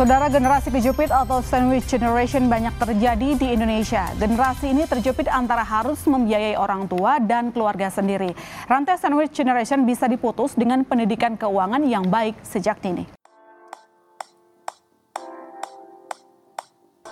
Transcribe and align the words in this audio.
Saudara 0.00 0.32
generasi 0.32 0.72
kejepit 0.72 1.12
atau 1.12 1.44
sandwich 1.44 1.84
generation 1.84 2.48
banyak 2.48 2.72
terjadi 2.80 3.36
di 3.36 3.52
Indonesia. 3.52 4.08
Generasi 4.16 4.72
ini 4.72 4.88
terjepit 4.88 5.28
antara 5.28 5.60
harus 5.60 6.00
membiayai 6.08 6.56
orang 6.56 6.88
tua 6.88 7.20
dan 7.20 7.52
keluarga 7.52 7.92
sendiri. 7.92 8.32
Rantai 8.64 8.96
sandwich 8.96 9.36
generation 9.36 9.84
bisa 9.84 10.08
diputus 10.08 10.56
dengan 10.56 10.88
pendidikan 10.88 11.36
keuangan 11.36 11.84
yang 11.84 12.08
baik 12.08 12.32
sejak 12.40 12.80
dini. 12.80 13.04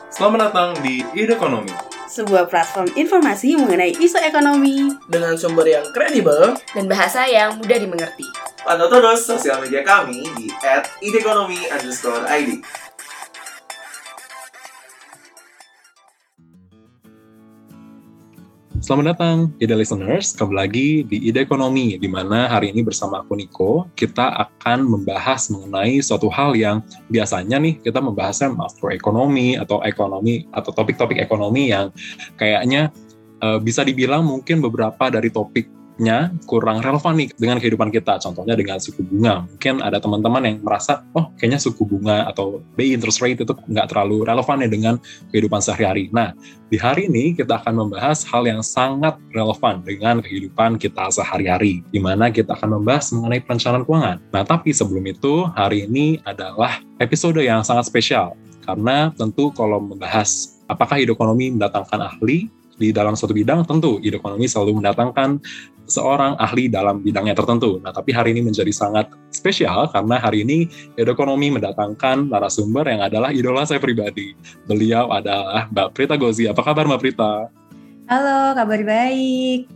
Selamat 0.09 0.49
datang 0.49 0.73
di 0.81 1.05
Ide 1.13 1.37
Ekonomi. 1.37 1.69
Sebuah 2.09 2.49
platform 2.49 2.89
informasi 2.97 3.61
mengenai 3.61 4.01
isu 4.01 4.17
ekonomi 4.25 4.97
dengan 5.13 5.37
sumber 5.37 5.69
yang 5.69 5.85
kredibel 5.93 6.57
dan 6.73 6.89
bahasa 6.89 7.29
yang 7.29 7.61
mudah 7.61 7.85
dimengerti. 7.85 8.48
Pantau 8.69 8.93
terus 8.93 9.25
sosial 9.25 9.65
media 9.65 9.81
kami 9.81 10.29
di 10.37 10.53
@idekonomi_id. 11.01 12.61
Selamat 18.85 19.17
datang, 19.17 19.57
Ide 19.57 19.73
Listeners. 19.73 20.37
Kembali 20.37 20.53
lagi 20.61 21.01
di 21.01 21.33
Ide 21.33 21.49
Ekonomi, 21.49 21.97
di 21.97 22.13
mana 22.13 22.45
hari 22.45 22.69
ini 22.69 22.85
bersama 22.85 23.25
aku 23.25 23.41
Niko, 23.41 23.89
kita 23.97 24.37
akan 24.37 24.85
membahas 24.85 25.49
mengenai 25.49 26.05
suatu 26.05 26.29
hal 26.29 26.53
yang 26.53 26.85
biasanya 27.09 27.57
nih 27.57 27.81
kita 27.81 28.05
membahasnya 28.05 28.53
makroekonomi 28.53 29.57
atau 29.57 29.81
ekonomi 29.81 30.45
atau 30.53 30.77
topik-topik 30.77 31.17
ekonomi 31.17 31.73
yang 31.73 31.89
kayaknya 32.37 32.93
uh, 33.41 33.57
bisa 33.57 33.81
dibilang 33.81 34.29
mungkin 34.29 34.61
beberapa 34.61 35.09
dari 35.09 35.33
topik 35.33 35.78
kurang 36.47 36.79
relevan 36.79 37.19
nih 37.19 37.29
dengan 37.35 37.59
kehidupan 37.59 37.91
kita. 37.91 38.23
Contohnya 38.23 38.55
dengan 38.55 38.79
suku 38.79 39.03
bunga. 39.03 39.45
Mungkin 39.51 39.83
ada 39.83 39.99
teman-teman 39.99 40.43
yang 40.47 40.57
merasa, 40.63 41.03
oh 41.13 41.35
kayaknya 41.37 41.59
suku 41.59 41.83
bunga 41.83 42.31
atau 42.31 42.63
BI 42.79 42.95
interest 42.95 43.19
rate 43.19 43.43
itu 43.43 43.53
nggak 43.53 43.91
terlalu 43.91 44.23
relevan 44.23 44.63
ya 44.63 44.69
dengan 44.71 44.95
kehidupan 45.35 45.59
sehari-hari. 45.59 46.07
Nah, 46.15 46.33
di 46.71 46.79
hari 46.79 47.11
ini 47.11 47.35
kita 47.35 47.59
akan 47.61 47.87
membahas 47.87 48.23
hal 48.31 48.47
yang 48.47 48.63
sangat 48.63 49.19
relevan 49.35 49.83
dengan 49.83 50.23
kehidupan 50.23 50.79
kita 50.79 51.11
sehari-hari, 51.11 51.83
di 51.91 51.99
mana 51.99 52.31
kita 52.31 52.55
akan 52.55 52.79
membahas 52.79 53.11
mengenai 53.11 53.43
perencanaan 53.43 53.83
keuangan. 53.83 54.17
Nah, 54.31 54.43
tapi 54.47 54.71
sebelum 54.71 55.03
itu, 55.11 55.51
hari 55.59 55.91
ini 55.91 56.23
adalah 56.23 56.79
episode 57.03 57.43
yang 57.43 57.67
sangat 57.67 57.91
spesial, 57.91 58.39
karena 58.63 59.11
tentu 59.17 59.51
kalau 59.57 59.83
membahas 59.83 60.61
apakah 60.69 61.01
ekonomi 61.01 61.49
mendatangkan 61.49 62.05
ahli, 62.05 62.53
di 62.79 62.95
dalam 62.95 63.19
suatu 63.19 63.35
bidang, 63.35 63.67
tentu 63.67 63.99
ekonomi 64.01 64.47
selalu 64.47 64.79
mendatangkan 64.79 65.43
seorang 65.89 66.37
ahli 66.39 66.69
dalam 66.71 67.01
bidangnya 67.01 67.35
tertentu. 67.35 67.81
Nah, 67.83 67.91
tapi 67.91 68.13
hari 68.13 68.37
ini 68.37 68.45
menjadi 68.45 68.71
sangat 68.71 69.09
spesial 69.33 69.89
karena 69.91 70.21
hari 70.21 70.45
ini 70.45 70.69
Ekonomi 70.95 71.49
mendatangkan 71.51 72.29
narasumber 72.29 72.85
yang 72.87 73.03
adalah 73.03 73.33
idola 73.33 73.65
saya 73.65 73.81
pribadi. 73.81 74.37
Beliau 74.69 75.09
adalah 75.09 75.67
Mbak 75.73 75.89
Prita 75.97 76.15
Gozi. 76.21 76.47
Apa 76.47 76.61
kabar 76.61 76.85
Mbak 76.85 77.01
Prita? 77.01 77.49
Halo, 78.07 78.55
kabar 78.55 78.81
baik. 78.85 79.67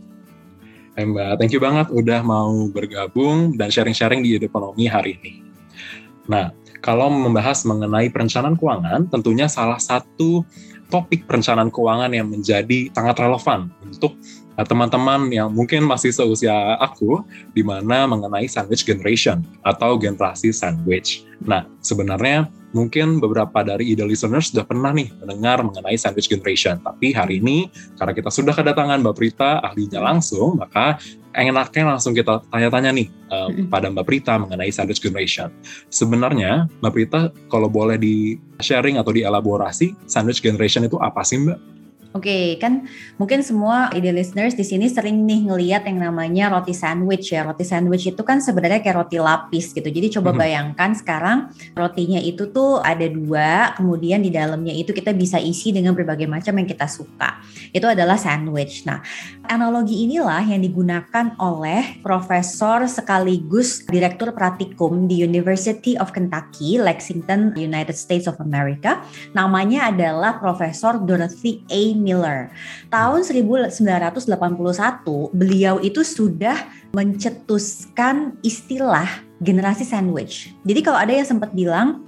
Hai 0.93 1.09
Mbak, 1.09 1.41
thank 1.41 1.49
you 1.49 1.57
banget 1.57 1.89
udah 1.89 2.21
mau 2.21 2.69
bergabung 2.69 3.57
dan 3.57 3.73
sharing-sharing 3.73 4.21
di 4.21 4.37
Ekonomi 4.37 4.85
hari 4.85 5.17
ini. 5.17 5.41
Nah, 6.29 6.53
kalau 6.85 7.09
membahas 7.09 7.65
mengenai 7.65 8.13
perencanaan 8.13 8.53
keuangan, 8.53 9.09
tentunya 9.09 9.49
salah 9.49 9.81
satu 9.81 10.45
topik 10.93 11.25
perencanaan 11.25 11.73
keuangan 11.73 12.13
yang 12.13 12.29
menjadi 12.29 12.93
sangat 12.93 13.17
relevan 13.17 13.73
untuk 13.81 14.13
teman-teman 14.61 15.33
yang 15.33 15.49
mungkin 15.49 15.81
masih 15.89 16.13
seusia 16.13 16.77
aku, 16.77 17.25
di 17.57 17.65
mana 17.65 18.05
mengenai 18.05 18.45
sandwich 18.45 18.85
generation 18.85 19.41
atau 19.65 19.97
generasi 19.97 20.53
sandwich. 20.53 21.25
Nah, 21.41 21.65
sebenarnya 21.81 22.47
mungkin 22.73 23.21
beberapa 23.21 23.61
dari 23.61 23.93
ide 23.93 24.05
listeners 24.05 24.49
sudah 24.49 24.65
pernah 24.65 24.93
nih 24.93 25.13
mendengar 25.21 25.61
mengenai 25.61 25.97
sandwich 25.97 26.29
generation. 26.29 26.81
Tapi 26.81 27.13
hari 27.13 27.41
ini, 27.41 27.69
karena 27.97 28.13
kita 28.13 28.29
sudah 28.33 28.53
kedatangan 28.53 29.01
Mbak 29.01 29.15
Prita, 29.15 29.61
ahlinya 29.61 30.01
langsung, 30.01 30.57
maka 30.57 30.97
enaknya 31.33 31.97
langsung 31.97 32.13
kita 32.13 32.45
tanya-tanya 32.53 32.93
nih 32.93 33.07
uh, 33.33 33.49
pada 33.69 33.89
Mbak 33.89 34.05
Prita 34.05 34.37
mengenai 34.37 34.69
sandwich 34.69 35.01
generation. 35.01 35.49
Sebenarnya, 35.89 36.69
Mbak 36.81 36.93
Prita, 36.93 37.21
kalau 37.49 37.69
boleh 37.69 37.97
di 37.97 38.37
sharing 38.61 38.97
atau 39.01 39.13
dielaborasi, 39.13 40.09
sandwich 40.09 40.41
generation 40.41 40.85
itu 40.85 40.97
apa 41.01 41.21
sih 41.25 41.41
Mbak? 41.41 41.72
Oke, 42.13 42.29
okay, 42.29 42.45
kan 42.61 42.85
mungkin 43.17 43.41
semua 43.41 43.89
ide 43.89 44.13
listeners 44.13 44.53
di 44.53 44.61
sini 44.61 44.85
sering 44.85 45.25
nih 45.25 45.49
ngeliat 45.49 45.81
yang 45.89 45.97
namanya 45.97 46.53
roti 46.53 46.69
sandwich 46.69 47.33
ya. 47.33 47.41
Roti 47.41 47.65
sandwich 47.65 48.05
itu 48.05 48.21
kan 48.21 48.37
sebenarnya 48.37 48.85
kayak 48.85 49.01
roti 49.01 49.17
lapis 49.17 49.73
gitu. 49.73 49.89
Jadi 49.89 50.13
coba 50.13 50.29
mm 50.29 50.33
-hmm. 50.37 50.43
bayangkan 50.45 50.91
sekarang 50.93 51.37
rotinya 51.73 52.21
itu 52.21 52.53
tuh 52.53 52.85
ada 52.85 53.09
dua, 53.09 53.73
kemudian 53.73 54.21
di 54.21 54.29
dalamnya 54.29 54.77
itu 54.77 54.93
kita 54.93 55.09
bisa 55.09 55.41
isi 55.41 55.73
dengan 55.73 55.97
berbagai 55.97 56.29
macam 56.29 56.53
yang 56.53 56.69
kita 56.69 56.85
suka. 56.85 57.41
Itu 57.73 57.89
adalah 57.89 58.21
sandwich. 58.21 58.85
Nah, 58.85 59.01
analogi 59.49 60.05
inilah 60.05 60.45
yang 60.45 60.61
digunakan 60.61 61.33
oleh 61.41 61.97
profesor 62.05 62.85
sekaligus 62.85 63.89
direktur 63.89 64.37
pratikum 64.37 65.09
di 65.09 65.25
University 65.25 65.97
of 65.97 66.13
Kentucky, 66.13 66.77
Lexington, 66.77 67.57
United 67.57 67.97
States 67.97 68.29
of 68.29 68.37
America. 68.37 69.01
Namanya 69.33 69.89
adalah 69.89 70.37
Profesor 70.37 71.01
Dorothy 71.01 71.65
A. 71.73 72.02
Miller. 72.03 72.51
Tahun 72.91 73.23
1981 73.23 73.79
beliau 75.31 75.79
itu 75.79 76.03
sudah 76.03 76.59
mencetuskan 76.91 78.35
istilah 78.43 79.07
generasi 79.39 79.87
sandwich. 79.87 80.51
Jadi 80.67 80.79
kalau 80.83 80.99
ada 80.99 81.15
yang 81.15 81.25
sempat 81.25 81.55
bilang 81.55 82.03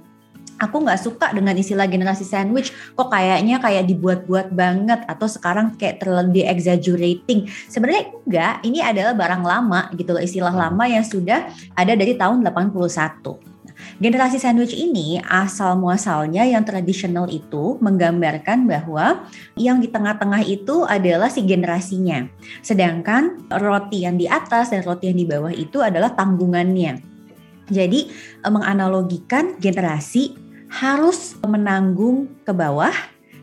aku 0.60 0.84
nggak 0.84 1.00
suka 1.00 1.26
dengan 1.36 1.52
istilah 1.56 1.84
generasi 1.88 2.24
sandwich 2.24 2.72
kok 2.96 3.08
kayaknya 3.12 3.60
kayak 3.60 3.84
dibuat-buat 3.88 4.52
banget 4.52 5.04
atau 5.04 5.28
sekarang 5.28 5.76
kayak 5.76 6.00
terlalu 6.00 6.40
di 6.40 6.42
exaggerating 6.48 7.44
sebenarnya 7.68 8.08
enggak 8.24 8.54
ini 8.64 8.80
adalah 8.80 9.12
barang 9.12 9.44
lama 9.44 9.80
gitu 9.96 10.16
loh 10.16 10.22
istilah 10.22 10.54
lama 10.54 10.84
yang 10.88 11.04
sudah 11.04 11.48
ada 11.76 11.92
dari 11.92 12.16
tahun 12.16 12.40
81 12.40 13.55
Generasi 13.96 14.36
sandwich 14.36 14.76
ini 14.76 15.20
asal 15.24 15.76
muasalnya 15.80 16.44
yang 16.44 16.64
tradisional 16.68 17.28
itu 17.32 17.80
menggambarkan 17.80 18.68
bahwa 18.68 19.24
yang 19.56 19.80
di 19.80 19.88
tengah-tengah 19.88 20.44
itu 20.44 20.84
adalah 20.84 21.32
si 21.32 21.44
generasinya. 21.44 22.28
Sedangkan 22.60 23.48
roti 23.48 24.04
yang 24.04 24.20
di 24.20 24.28
atas 24.28 24.72
dan 24.72 24.84
roti 24.84 25.08
yang 25.08 25.18
di 25.20 25.26
bawah 25.28 25.52
itu 25.52 25.80
adalah 25.80 26.12
tanggungannya. 26.12 27.00
Jadi 27.72 28.00
eh, 28.44 28.52
menganalogikan 28.52 29.56
generasi 29.56 30.36
harus 30.68 31.38
menanggung 31.46 32.28
ke 32.42 32.52
bawah 32.52 32.92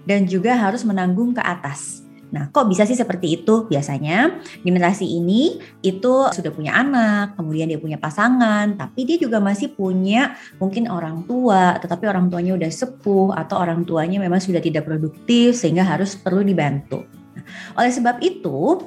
dan 0.03 0.27
juga 0.27 0.53
harus 0.59 0.83
menanggung 0.83 1.33
ke 1.33 1.41
atas. 1.41 2.02
Nah, 2.33 2.49
kok 2.49 2.66
bisa 2.66 2.81
sih 2.89 2.97
seperti 2.97 3.39
itu? 3.39 3.69
Biasanya 3.69 4.41
generasi 4.66 5.05
ini 5.05 5.61
itu 5.85 6.13
sudah 6.33 6.49
punya 6.49 6.73
anak, 6.73 7.38
kemudian 7.38 7.69
dia 7.69 7.77
punya 7.77 8.01
pasangan, 8.01 8.73
tapi 8.73 9.05
dia 9.05 9.21
juga 9.21 9.38
masih 9.38 9.69
punya 9.69 10.33
mungkin 10.57 10.89
orang 10.89 11.29
tua, 11.29 11.77
tetapi 11.77 12.09
orang 12.09 12.33
tuanya 12.33 12.57
udah 12.57 12.71
sepuh 12.73 13.38
atau 13.38 13.61
orang 13.61 13.85
tuanya 13.85 14.17
memang 14.17 14.41
sudah 14.41 14.59
tidak 14.59 14.89
produktif 14.89 15.61
sehingga 15.61 15.85
harus 15.85 16.17
perlu 16.17 16.41
dibantu. 16.41 17.05
Nah, 17.38 17.45
oleh 17.77 17.94
sebab 17.94 18.17
itu, 18.25 18.81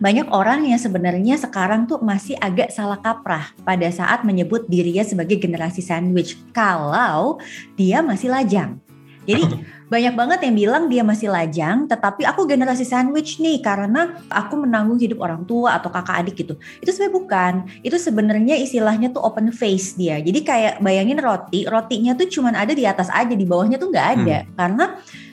banyak 0.00 0.32
orang 0.32 0.64
yang 0.64 0.80
sebenarnya 0.80 1.36
sekarang 1.36 1.84
tuh 1.84 2.00
masih 2.00 2.32
agak 2.40 2.72
salah 2.72 2.96
kaprah 2.96 3.52
pada 3.60 3.84
saat 3.92 4.24
menyebut 4.24 4.64
dirinya 4.64 5.04
sebagai 5.04 5.36
generasi 5.36 5.84
sandwich 5.84 6.40
kalau 6.56 7.36
dia 7.76 8.00
masih 8.00 8.32
lajang. 8.32 8.80
Jadi 9.28 9.44
banyak 9.90 10.14
banget 10.14 10.38
yang 10.46 10.54
bilang 10.54 10.84
dia 10.86 11.02
masih 11.02 11.28
lajang, 11.28 11.84
tetapi 11.90 12.22
aku 12.24 12.46
generasi 12.46 12.86
sandwich 12.86 13.42
nih 13.42 13.58
karena 13.60 14.16
aku 14.30 14.62
menanggung 14.62 14.96
hidup 14.96 15.20
orang 15.20 15.42
tua 15.44 15.76
atau 15.76 15.90
kakak 15.90 16.24
adik 16.24 16.34
gitu. 16.46 16.54
Itu 16.78 16.94
sebenarnya 16.94 17.14
bukan. 17.18 17.52
Itu 17.84 17.96
sebenarnya 17.98 18.54
istilahnya 18.56 19.10
tuh 19.12 19.20
open 19.26 19.50
face 19.50 19.98
dia. 19.98 20.22
Jadi 20.22 20.40
kayak 20.46 20.80
bayangin 20.80 21.18
roti, 21.20 21.66
rotinya 21.66 22.16
tuh 22.16 22.30
cuman 22.30 22.54
ada 22.56 22.72
di 22.72 22.86
atas 22.86 23.10
aja, 23.10 23.34
di 23.34 23.44
bawahnya 23.44 23.76
tuh 23.76 23.90
nggak 23.92 24.08
ada 24.20 24.38
hmm. 24.46 24.50
karena 24.56 24.84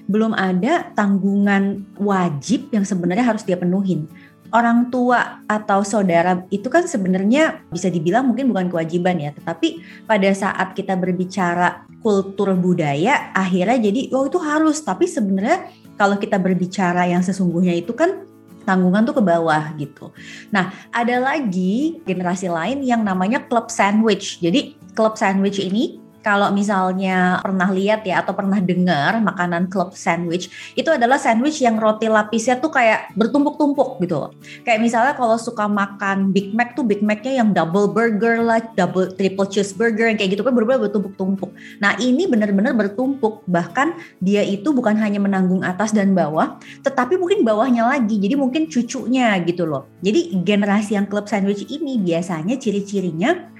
belum 0.07 0.31
ada 0.39 0.87
tanggungan 0.95 1.83
wajib 1.99 2.71
yang 2.71 2.87
sebenarnya 2.87 3.27
harus 3.27 3.43
dia 3.43 3.59
penuhin 3.59 4.07
orang 4.55 4.87
tua 4.87 5.43
atau 5.47 5.83
saudara 5.83 6.47
itu 6.47 6.67
kan 6.71 6.87
sebenarnya 6.87 7.67
bisa 7.67 7.91
dibilang 7.91 8.31
mungkin 8.31 8.51
bukan 8.51 8.71
kewajiban 8.71 9.19
ya, 9.19 9.31
tetapi 9.35 9.83
pada 10.07 10.29
saat 10.31 10.71
kita 10.71 10.95
berbicara 10.95 11.86
kultur 12.01 12.53
budaya 12.55 13.33
akhirnya 13.33 13.89
jadi 13.89 14.13
oh 14.13 14.29
itu 14.29 14.39
harus, 14.39 14.79
tapi 14.81 15.09
sebenarnya 15.09 15.69
kalau 15.97 16.15
kita 16.15 16.37
berbicara 16.37 17.09
yang 17.09 17.25
sesungguhnya 17.25 17.73
itu 17.73 17.91
kan 17.97 18.27
tanggungan 18.67 19.07
tuh 19.07 19.15
ke 19.17 19.23
bawah 19.23 19.71
gitu. 19.79 20.11
Nah, 20.51 20.75
ada 20.91 21.17
lagi 21.23 22.03
generasi 22.03 22.51
lain 22.51 22.83
yang 22.83 23.01
namanya 23.01 23.47
club 23.47 23.71
sandwich. 23.71 24.43
Jadi 24.43 24.75
club 24.91 25.15
sandwich 25.15 25.63
ini 25.63 26.06
kalau 26.27 26.51
misalnya 26.51 27.39
pernah 27.39 27.71
lihat 27.71 28.03
ya 28.03 28.19
atau 28.19 28.35
pernah 28.35 28.59
dengar 28.59 29.15
makanan 29.23 29.71
club 29.71 29.95
sandwich, 29.95 30.51
itu 30.75 30.91
adalah 30.91 31.15
sandwich 31.15 31.63
yang 31.63 31.79
roti 31.79 32.11
lapisnya 32.11 32.59
tuh 32.59 32.67
kayak 32.67 33.15
bertumpuk-tumpuk 33.15 34.03
gitu. 34.03 34.35
Kayak 34.67 34.83
misalnya 34.83 35.13
kalau 35.15 35.39
suka 35.39 35.71
makan 35.71 36.35
Big 36.35 36.51
Mac 36.51 36.75
tuh 36.75 36.83
Big 36.83 36.99
Mac-nya 36.99 37.39
yang 37.39 37.55
double 37.55 37.95
burger 37.95 38.43
lah, 38.43 38.59
double 38.75 39.15
triple 39.15 39.47
cheeseburger 39.47 40.11
yang 40.11 40.19
kayak 40.19 40.35
gitu 40.35 40.43
kan 40.43 40.51
benar-benar 40.51 40.91
bertumpuk-tumpuk. 40.91 41.55
Nah, 41.79 41.95
ini 41.95 42.27
benar-benar 42.27 42.75
bertumpuk. 42.75 43.47
Bahkan 43.47 44.19
dia 44.19 44.43
itu 44.43 44.75
bukan 44.75 44.99
hanya 44.99 45.23
menanggung 45.23 45.63
atas 45.63 45.95
dan 45.95 46.11
bawah, 46.11 46.59
tetapi 46.83 47.15
mungkin 47.15 47.47
bawahnya 47.47 47.87
lagi. 47.87 48.19
Jadi 48.19 48.35
mungkin 48.35 48.67
cucunya 48.67 49.31
gitu 49.47 49.63
loh. 49.63 49.87
Jadi 50.03 50.43
generasi 50.43 50.99
yang 50.99 51.07
club 51.07 51.31
sandwich 51.31 51.63
ini 51.71 51.95
biasanya 52.03 52.59
ciri-cirinya 52.59 53.55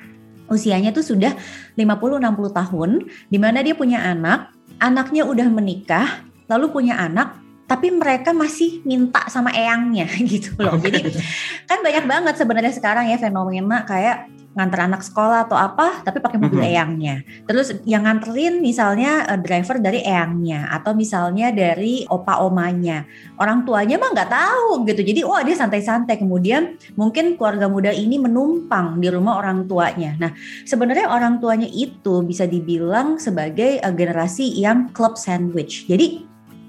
usianya 0.48 0.96
tuh 0.96 1.04
sudah 1.04 1.36
50-60 1.80 2.20
tahun, 2.52 2.90
di 3.30 3.38
mana 3.40 3.64
dia 3.64 3.76
punya 3.78 4.04
anak, 4.04 4.52
anaknya 4.82 5.24
udah 5.28 5.48
menikah, 5.52 6.26
lalu 6.48 6.72
punya 6.72 7.00
anak, 7.00 7.40
tapi 7.68 7.92
mereka 7.92 8.32
masih 8.32 8.80
minta 8.88 9.28
sama 9.28 9.52
eyangnya 9.52 10.08
gitu 10.32 10.56
loh. 10.58 10.80
Jadi 10.80 11.14
kan 11.68 11.84
banyak 11.84 12.06
banget 12.08 12.36
sebenarnya 12.40 12.74
sekarang 12.74 13.12
ya 13.12 13.20
fenomena 13.20 13.84
kayak 13.84 14.32
nganter 14.57 14.89
anak 14.89 15.06
sekolah 15.06 15.45
atau 15.45 15.54
apa 15.54 16.01
tapi 16.01 16.18
pakai 16.18 16.42
mobil 16.42 16.65
Mhm. 16.65 16.69
eyangnya. 16.74 17.15
Terus 17.45 17.77
yang 17.86 18.09
nganterin 18.09 18.57
misalnya 18.59 19.30
eh, 19.30 19.38
driver 19.38 19.77
dari 19.77 20.01
eyangnya 20.01 20.74
atau 20.74 20.98
misalnya 20.98 21.54
dari 21.54 22.09
opa 22.09 22.42
omanya. 22.42 23.06
Orang 23.38 23.63
tuanya 23.69 24.01
mah 24.01 24.09
nggak 24.12 24.31
tahu 24.33 24.83
gitu. 24.89 25.06
Jadi 25.06 25.21
wah 25.21 25.45
dia 25.45 25.54
santai-santai. 25.54 26.18
Kemudian 26.18 26.74
mungkin 26.98 27.38
keluarga 27.38 27.69
muda 27.69 27.94
ini 27.94 28.18
menumpang 28.18 28.98
di 28.98 29.07
rumah 29.13 29.38
orang 29.38 29.69
tuanya. 29.69 30.18
Nah, 30.18 30.33
sebenarnya 30.65 31.13
orang 31.13 31.38
tuanya 31.38 31.69
itu 31.69 32.25
bisa 32.25 32.50
dibilang 32.50 33.21
sebagai 33.21 33.77
eh, 33.77 33.94
generasi 33.94 34.57
yang 34.57 34.89
club 34.89 35.13
sandwich. 35.21 35.86
Jadi 35.86 36.25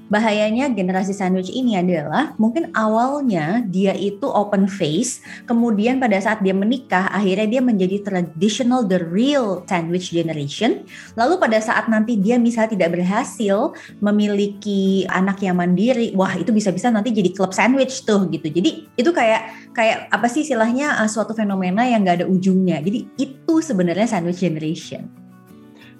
bahayanya 0.08 0.72
generasi 0.72 1.12
sandwich 1.12 1.52
ini 1.52 1.76
adalah 1.76 2.36
mungkin 2.40 2.72
awalnya 2.74 3.64
dia 3.64 3.92
itu 3.94 4.24
open 4.28 4.66
face, 4.66 5.20
kemudian 5.44 6.00
pada 6.00 6.16
saat 6.18 6.40
dia 6.40 6.56
menikah 6.56 7.08
akhirnya 7.12 7.58
dia 7.58 7.62
menjadi 7.62 8.02
traditional 8.04 8.84
the 8.84 8.98
real 8.98 9.62
sandwich 9.68 10.10
generation. 10.10 10.84
Lalu 11.14 11.40
pada 11.40 11.60
saat 11.60 11.86
nanti 11.86 12.16
dia 12.16 12.40
misalnya 12.40 12.74
tidak 12.74 12.98
berhasil 12.98 13.76
memiliki 14.00 15.04
anak 15.08 15.44
yang 15.44 15.60
mandiri, 15.60 16.12
wah 16.16 16.32
itu 16.34 16.50
bisa-bisa 16.50 16.88
nanti 16.88 17.12
jadi 17.12 17.30
club 17.32 17.52
sandwich 17.52 18.02
tuh 18.08 18.26
gitu. 18.32 18.48
Jadi 18.48 18.88
itu 18.96 19.10
kayak 19.12 19.72
kayak 19.76 20.10
apa 20.10 20.26
sih 20.26 20.42
istilahnya 20.42 20.98
uh, 20.98 21.08
suatu 21.08 21.36
fenomena 21.36 21.86
yang 21.86 22.02
gak 22.02 22.24
ada 22.24 22.26
ujungnya. 22.26 22.80
Jadi 22.82 23.06
itu 23.20 23.54
sebenarnya 23.62 24.08
sandwich 24.08 24.40
generation. 24.42 25.27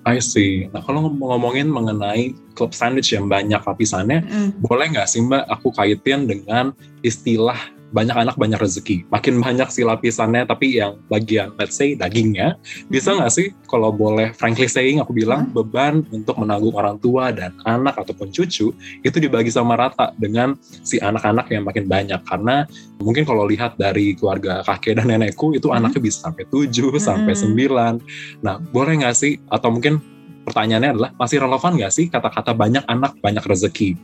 I 0.08 0.24
see. 0.24 0.64
Nah 0.72 0.80
kalau 0.80 1.04
ngom- 1.04 1.20
ngomongin 1.20 1.68
mengenai 1.68 2.32
club 2.56 2.72
sandwich 2.72 3.12
yang 3.12 3.28
banyak 3.28 3.60
lapisannya, 3.60 4.24
Mm. 4.24 4.48
boleh 4.64 4.86
nggak 4.88 5.04
sih 5.04 5.20
Mbak 5.20 5.44
aku 5.46 5.68
kaitin 5.70 6.24
dengan 6.24 6.72
istilah 7.04 7.60
banyak 7.88 8.16
anak 8.16 8.36
banyak 8.36 8.60
rezeki. 8.60 9.08
Makin 9.08 9.40
banyak 9.40 9.68
sih 9.72 9.84
lapisannya, 9.86 10.44
tapi 10.44 10.76
yang 10.76 11.00
bagian 11.08 11.56
let's 11.56 11.80
say 11.80 11.96
dagingnya, 11.96 12.60
bisa 12.92 13.16
nggak 13.16 13.32
sih 13.32 13.54
kalau 13.64 13.88
boleh 13.88 14.36
frankly 14.36 14.68
saying 14.68 15.00
aku 15.00 15.16
bilang 15.16 15.48
beban 15.56 16.04
untuk 16.12 16.36
menanggung 16.36 16.76
orang 16.76 17.00
tua 17.00 17.32
dan 17.32 17.56
anak 17.64 17.96
ataupun 17.96 18.28
cucu 18.28 18.76
itu 19.00 19.16
dibagi 19.16 19.48
sama 19.48 19.80
rata 19.80 20.12
dengan 20.20 20.52
si 20.62 21.00
anak-anak 21.00 21.48
yang 21.48 21.64
makin 21.64 21.88
banyak 21.88 22.20
karena 22.28 22.68
mungkin 23.00 23.24
kalau 23.24 23.48
lihat 23.48 23.80
dari 23.80 24.12
keluarga 24.18 24.60
kakek 24.66 25.00
dan 25.00 25.08
nenekku 25.08 25.56
itu 25.56 25.68
Hmm. 25.68 25.84
anaknya 25.84 26.00
bisa 26.00 26.18
sampai 26.28 26.44
7 26.48 26.96
sampai 26.98 27.32
Mm-mm. 27.36 28.00
9. 28.00 28.44
Nah, 28.44 28.56
boleh 28.58 29.00
nggak 29.04 29.16
sih 29.16 29.36
atau 29.48 29.68
mungkin 29.72 30.00
pertanyaannya 30.48 30.90
adalah 30.96 31.10
masih 31.20 31.44
relevan 31.44 31.76
nggak 31.76 31.92
sih 31.92 32.08
kata-kata 32.08 32.56
banyak 32.56 32.84
anak 32.88 33.16
banyak 33.20 33.44
rezeki? 33.44 33.96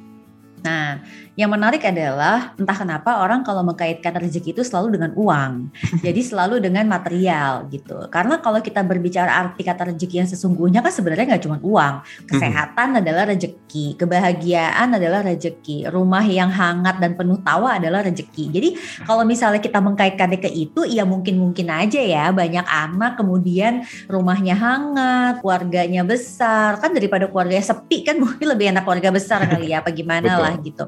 Nah, 0.65 1.05
yang 1.37 1.53
menarik 1.53 1.85
adalah 1.85 2.57
entah 2.57 2.73
kenapa 2.73 3.21
orang 3.21 3.45
kalau 3.45 3.61
mengkaitkan 3.61 4.17
rezeki 4.17 4.57
itu 4.57 4.65
selalu 4.65 4.97
dengan 4.97 5.13
uang. 5.13 5.53
Jadi 6.07 6.21
selalu 6.25 6.57
dengan 6.65 6.89
material 6.89 7.69
gitu. 7.69 8.09
Karena 8.09 8.41
kalau 8.41 8.65
kita 8.65 8.81
berbicara 8.81 9.29
arti 9.29 9.61
kata 9.61 9.93
rezeki 9.93 10.25
yang 10.25 10.29
sesungguhnya 10.31 10.81
kan 10.81 10.89
sebenarnya 10.89 11.37
nggak 11.37 11.45
cuma 11.45 11.61
uang. 11.61 11.95
Kesehatan 12.25 13.05
adalah 13.05 13.29
rezeki, 13.29 14.01
kebahagiaan 14.01 14.97
adalah 14.97 15.21
rezeki, 15.21 15.93
rumah 15.93 16.25
yang 16.25 16.49
hangat 16.49 16.97
dan 16.97 17.13
penuh 17.13 17.37
tawa 17.45 17.77
adalah 17.77 18.01
rezeki. 18.01 18.45
Jadi 18.49 18.69
kalau 19.05 19.29
misalnya 19.29 19.61
kita 19.61 19.85
mengkaitkannya 19.85 20.41
ke 20.41 20.49
itu, 20.49 20.89
ya 20.89 21.05
mungkin-mungkin 21.05 21.69
aja 21.69 22.01
ya 22.01 22.33
banyak 22.33 22.65
anak 22.65 23.21
kemudian 23.21 23.85
rumahnya 24.09 24.57
hangat, 24.57 25.45
keluarganya 25.45 26.09
besar. 26.09 26.81
Kan 26.81 26.97
daripada 26.97 27.29
keluarganya 27.29 27.69
sepi 27.69 28.01
kan 28.01 28.17
mungkin 28.25 28.49
lebih 28.49 28.73
enak 28.73 28.81
keluarga 28.89 29.13
besar 29.13 29.45
kali 29.45 29.77
ya, 29.77 29.85
apa 29.85 29.93
gimana 29.93 30.25
Betul. 30.25 30.41
lah 30.41 30.54
gitu. 30.63 30.85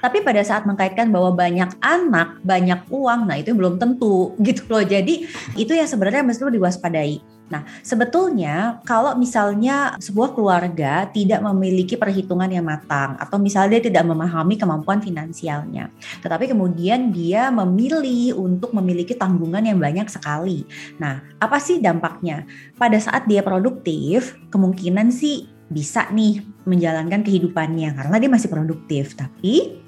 Tapi 0.00 0.22
pada 0.24 0.40
saat 0.40 0.64
mengkaitkan 0.64 1.10
bahwa 1.10 1.34
banyak 1.34 1.76
anak, 1.82 2.40
banyak 2.46 2.80
uang, 2.88 3.28
nah 3.28 3.36
itu 3.36 3.52
belum 3.52 3.76
tentu 3.76 4.32
gitu 4.46 4.64
loh. 4.70 4.84
Jadi 4.84 5.26
itu 5.58 5.72
yang 5.72 5.88
sebenarnya 5.88 6.24
mesti 6.24 6.42
diwaspadai. 6.46 7.40
Nah, 7.50 7.66
sebetulnya 7.82 8.78
kalau 8.86 9.18
misalnya 9.18 9.98
sebuah 9.98 10.38
keluarga 10.38 11.10
tidak 11.10 11.42
memiliki 11.42 11.98
perhitungan 11.98 12.46
yang 12.46 12.62
matang 12.62 13.18
atau 13.18 13.42
misalnya 13.42 13.76
dia 13.76 13.90
tidak 13.90 14.06
memahami 14.06 14.54
kemampuan 14.54 15.02
finansialnya, 15.02 15.90
tetapi 16.22 16.46
kemudian 16.46 17.10
dia 17.10 17.50
memilih 17.50 18.38
untuk 18.38 18.70
memiliki 18.70 19.18
tanggungan 19.18 19.66
yang 19.66 19.82
banyak 19.82 20.06
sekali. 20.06 20.62
Nah, 21.02 21.26
apa 21.42 21.58
sih 21.58 21.82
dampaknya? 21.82 22.46
Pada 22.78 22.96
saat 23.02 23.26
dia 23.26 23.42
produktif, 23.42 24.38
kemungkinan 24.54 25.10
sih 25.10 25.50
bisa 25.66 26.06
nih 26.10 26.42
menjalankan 26.70 27.26
kehidupannya 27.26 27.98
karena 27.98 28.16
dia 28.22 28.30
masih 28.30 28.46
produktif. 28.46 29.18
Tapi 29.18 29.82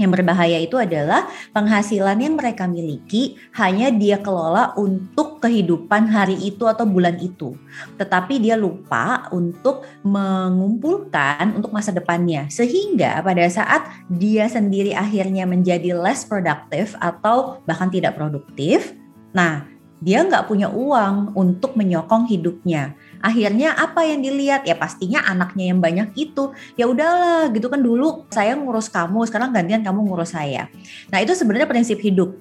yang 0.00 0.08
berbahaya 0.08 0.56
itu 0.56 0.80
adalah 0.80 1.28
penghasilan 1.52 2.16
yang 2.16 2.32
mereka 2.32 2.64
miliki 2.64 3.36
hanya 3.52 3.92
dia 3.92 4.16
kelola 4.24 4.72
untuk 4.80 5.36
kehidupan 5.44 6.08
hari 6.08 6.40
itu 6.40 6.64
atau 6.64 6.88
bulan 6.88 7.20
itu. 7.20 7.52
Tetapi 8.00 8.40
dia 8.40 8.56
lupa 8.56 9.28
untuk 9.36 9.84
mengumpulkan 10.00 11.52
untuk 11.52 11.76
masa 11.76 11.92
depannya. 11.92 12.48
Sehingga 12.48 13.20
pada 13.20 13.44
saat 13.52 13.84
dia 14.08 14.48
sendiri 14.48 14.96
akhirnya 14.96 15.44
menjadi 15.44 15.92
less 15.92 16.24
productive 16.24 16.96
atau 16.96 17.60
bahkan 17.68 17.92
tidak 17.92 18.16
produktif, 18.16 18.96
nah 19.36 19.68
dia 20.02 20.24
nggak 20.26 20.50
punya 20.50 20.66
uang 20.72 21.36
untuk 21.36 21.78
menyokong 21.78 22.26
hidupnya. 22.26 22.96
Akhirnya 23.22 23.78
apa 23.78 24.02
yang 24.02 24.20
dilihat 24.20 24.66
ya 24.66 24.74
pastinya 24.74 25.22
anaknya 25.22 25.70
yang 25.70 25.78
banyak 25.78 26.10
itu. 26.18 26.50
Ya 26.74 26.90
udahlah 26.90 27.48
gitu 27.54 27.70
kan 27.70 27.78
dulu 27.80 28.26
saya 28.34 28.58
ngurus 28.58 28.90
kamu, 28.90 29.24
sekarang 29.30 29.54
gantian 29.54 29.86
kamu 29.86 30.02
ngurus 30.10 30.34
saya. 30.34 30.66
Nah, 31.08 31.22
itu 31.22 31.32
sebenarnya 31.32 31.70
prinsip 31.70 32.02
hidup. 32.02 32.34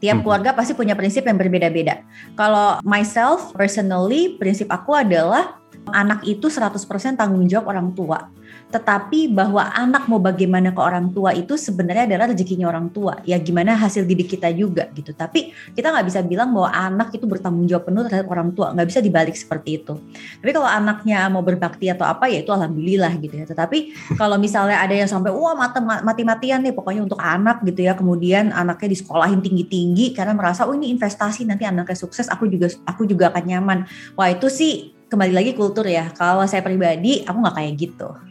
Tiap 0.00 0.20
Mhm. 0.20 0.24
keluarga 0.24 0.50
pasti 0.56 0.72
punya 0.72 0.96
prinsip 0.96 1.22
yang 1.28 1.36
berbeda-beda. 1.36 2.02
Kalau 2.34 2.80
myself 2.82 3.52
personally 3.54 4.34
prinsip 4.40 4.66
aku 4.72 4.96
adalah 4.96 5.60
anak 5.92 6.24
itu 6.24 6.48
100% 6.48 7.14
tanggung 7.16 7.44
jawab 7.46 7.70
orang 7.70 7.92
tua. 7.92 8.32
Tetapi 8.70 9.34
bahwa 9.34 9.66
anak 9.74 10.06
mau 10.06 10.22
bagaimana 10.22 10.70
ke 10.70 10.78
orang 10.78 11.10
tua 11.10 11.34
itu 11.34 11.58
sebenarnya 11.58 12.06
adalah 12.06 12.30
rezekinya 12.30 12.70
orang 12.70 12.86
tua. 12.94 13.18
Ya 13.26 13.34
gimana 13.42 13.74
hasil 13.74 14.06
didik 14.06 14.30
kita 14.38 14.46
juga 14.54 14.86
gitu. 14.94 15.10
Tapi 15.10 15.50
kita 15.74 15.90
nggak 15.90 16.06
bisa 16.06 16.22
bilang 16.22 16.54
bahwa 16.54 16.70
anak 16.70 17.10
itu 17.10 17.26
bertanggung 17.26 17.66
jawab 17.66 17.90
penuh 17.90 18.06
terhadap 18.06 18.30
orang 18.30 18.54
tua. 18.54 18.70
Nggak 18.70 18.86
bisa 18.86 19.00
dibalik 19.02 19.34
seperti 19.34 19.82
itu. 19.82 19.98
Tapi 20.38 20.50
kalau 20.54 20.70
anaknya 20.70 21.26
mau 21.26 21.42
berbakti 21.42 21.90
atau 21.90 22.06
apa 22.06 22.30
ya 22.30 22.46
itu 22.46 22.54
alhamdulillah 22.54 23.10
gitu 23.18 23.34
ya. 23.42 23.44
Tetapi 23.50 23.78
kalau 24.20 24.38
misalnya 24.38 24.78
ada 24.78 24.94
yang 24.94 25.10
sampai 25.10 25.34
wah 25.34 25.58
mati 25.58 25.82
mati-matian 25.82 26.62
nih 26.62 26.70
pokoknya 26.70 27.02
untuk 27.02 27.18
anak 27.18 27.66
gitu 27.66 27.82
ya. 27.82 27.98
Kemudian 27.98 28.54
anaknya 28.54 28.94
disekolahin 28.94 29.42
tinggi-tinggi 29.42 30.14
karena 30.14 30.32
merasa 30.38 30.70
oh 30.70 30.74
ini 30.78 30.94
investasi 30.94 31.42
nanti 31.42 31.66
anaknya 31.66 31.98
sukses 31.98 32.30
aku 32.30 32.46
juga 32.46 32.70
aku 32.86 33.02
juga 33.02 33.34
akan 33.34 33.44
nyaman. 33.50 33.78
Wah 34.14 34.30
itu 34.30 34.46
sih 34.46 34.94
kembali 35.10 35.34
lagi 35.34 35.52
kultur 35.58 35.82
ya. 35.90 36.14
Kalau 36.14 36.46
saya 36.46 36.62
pribadi 36.62 37.26
aku 37.26 37.34
nggak 37.34 37.56
kayak 37.58 37.74
gitu. 37.74 38.29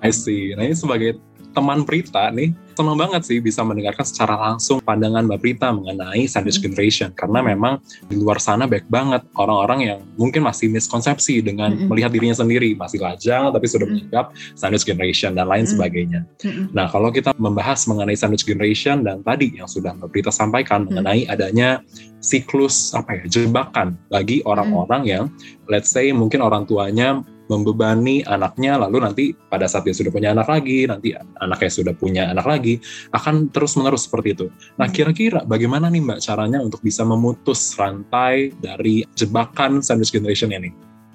I 0.00 0.10
see. 0.12 0.56
Nah 0.56 0.64
ini 0.64 0.76
sebagai 0.76 1.20
teman 1.50 1.82
Prita 1.82 2.30
nih, 2.30 2.54
senang 2.78 2.94
banget 2.94 3.26
sih 3.26 3.42
bisa 3.42 3.66
mendengarkan 3.66 4.06
secara 4.06 4.38
langsung 4.38 4.78
pandangan 4.78 5.26
Mbak 5.26 5.40
Prita 5.42 5.74
mengenai 5.74 6.30
sandwich 6.30 6.62
Mm. 6.62 6.64
generation. 6.70 7.10
Karena 7.10 7.42
memang 7.42 7.82
di 8.06 8.14
luar 8.14 8.38
sana 8.38 8.70
banyak 8.70 8.86
banget 8.86 9.26
orang-orang 9.34 9.80
yang 9.82 9.98
mungkin 10.14 10.46
masih 10.46 10.70
miskonsepsi 10.70 11.42
dengan 11.42 11.74
Mm-mm. 11.74 11.90
melihat 11.90 12.14
dirinya 12.14 12.38
sendiri. 12.38 12.78
Masih 12.78 13.02
lajang 13.02 13.50
tapi 13.50 13.66
sudah 13.66 13.82
Mm. 13.82 13.92
menganggap 13.98 14.26
sandwich 14.54 14.86
generation 14.86 15.34
dan 15.34 15.50
lain 15.50 15.66
sebagainya. 15.66 16.22
Nah 16.70 16.86
kalau 16.86 17.10
kita 17.10 17.34
membahas 17.34 17.82
mengenai 17.90 18.14
sandwich 18.14 18.46
generation 18.46 19.02
dan 19.02 19.18
tadi 19.26 19.50
yang 19.58 19.66
sudah 19.66 19.90
Mbak 19.98 20.08
Prita 20.14 20.30
sampaikan 20.30 20.86
mengenai 20.86 21.26
adanya 21.26 21.82
siklus 22.22 22.94
apa 22.94 23.18
ya 23.18 23.24
jebakan 23.26 23.98
bagi 24.06 24.38
orang-orang 24.46 25.02
yang 25.02 25.24
let's 25.66 25.90
say 25.90 26.14
mungkin 26.14 26.46
orang 26.46 26.62
tuanya 26.62 27.26
membebani 27.50 28.22
anaknya 28.22 28.78
lalu 28.78 29.02
nanti 29.02 29.24
pada 29.50 29.66
saat 29.66 29.82
dia 29.82 29.94
sudah 29.96 30.14
punya 30.14 30.30
anak 30.30 30.46
lagi 30.46 30.86
nanti 30.86 31.10
anaknya 31.42 31.70
sudah 31.74 31.94
punya 31.98 32.30
anak 32.30 32.46
lagi 32.46 32.78
akan 33.10 33.50
terus 33.50 33.74
menerus 33.74 34.06
seperti 34.06 34.38
itu. 34.38 34.46
Nah 34.78 34.86
Hmm. 34.86 34.94
kira-kira 34.94 35.42
bagaimana 35.42 35.90
nih 35.90 36.02
mbak 36.06 36.20
caranya 36.22 36.62
untuk 36.62 36.78
bisa 36.80 37.02
memutus 37.02 37.74
rantai 37.74 38.54
dari 38.62 39.02
jebakan 39.18 39.82
sandwich 39.82 40.14
generation 40.14 40.54
ini? 40.54 40.70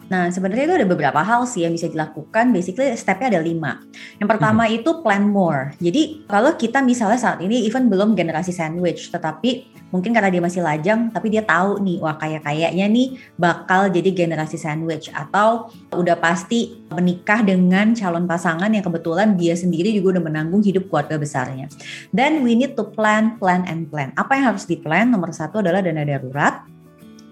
Nah, 0.05 0.29
sebenarnya 0.29 0.69
itu 0.69 0.75
ada 0.77 0.87
beberapa 0.87 1.17
hal 1.25 1.49
sih 1.49 1.65
yang 1.65 1.73
bisa 1.73 1.89
dilakukan. 1.89 2.53
Basically, 2.53 2.93
stepnya 2.93 3.33
ada 3.37 3.41
lima. 3.41 3.81
Yang 4.21 4.37
pertama 4.37 4.69
hmm. 4.69 4.77
itu 4.77 4.89
plan 5.01 5.25
more. 5.25 5.73
Jadi, 5.81 6.29
kalau 6.29 6.53
kita 6.53 6.85
misalnya 6.85 7.17
saat 7.17 7.41
ini 7.41 7.65
even 7.65 7.89
belum 7.89 8.13
generasi 8.13 8.53
sandwich, 8.53 9.09
tetapi 9.09 9.74
mungkin 9.95 10.11
karena 10.11 10.27
dia 10.27 10.43
masih 10.43 10.59
lajang, 10.59 11.07
tapi 11.15 11.31
dia 11.31 11.39
tahu 11.39 11.79
nih, 11.79 12.03
wah 12.03 12.19
kayak 12.19 12.43
kayaknya 12.43 12.85
nih 12.91 13.15
bakal 13.39 13.87
jadi 13.87 14.11
generasi 14.11 14.59
sandwich 14.59 15.07
atau 15.15 15.71
udah 15.95 16.19
pasti 16.19 16.83
menikah 16.91 17.39
dengan 17.47 17.95
calon 17.95 18.27
pasangan 18.27 18.67
yang 18.67 18.83
kebetulan 18.83 19.39
dia 19.39 19.55
sendiri 19.55 19.95
juga 19.95 20.19
udah 20.19 20.23
menanggung 20.27 20.59
hidup 20.59 20.91
keluarga 20.91 21.15
besarnya. 21.15 21.71
Then 22.11 22.43
we 22.43 22.59
need 22.59 22.75
to 22.75 22.83
plan, 22.83 23.39
plan, 23.39 23.63
and 23.63 23.87
plan. 23.87 24.11
Apa 24.19 24.35
yang 24.35 24.51
harus 24.51 24.67
di 24.67 24.75
plan? 24.75 25.07
Nomor 25.07 25.31
satu 25.31 25.63
adalah 25.63 25.79
dana 25.79 26.03
darurat 26.03 26.74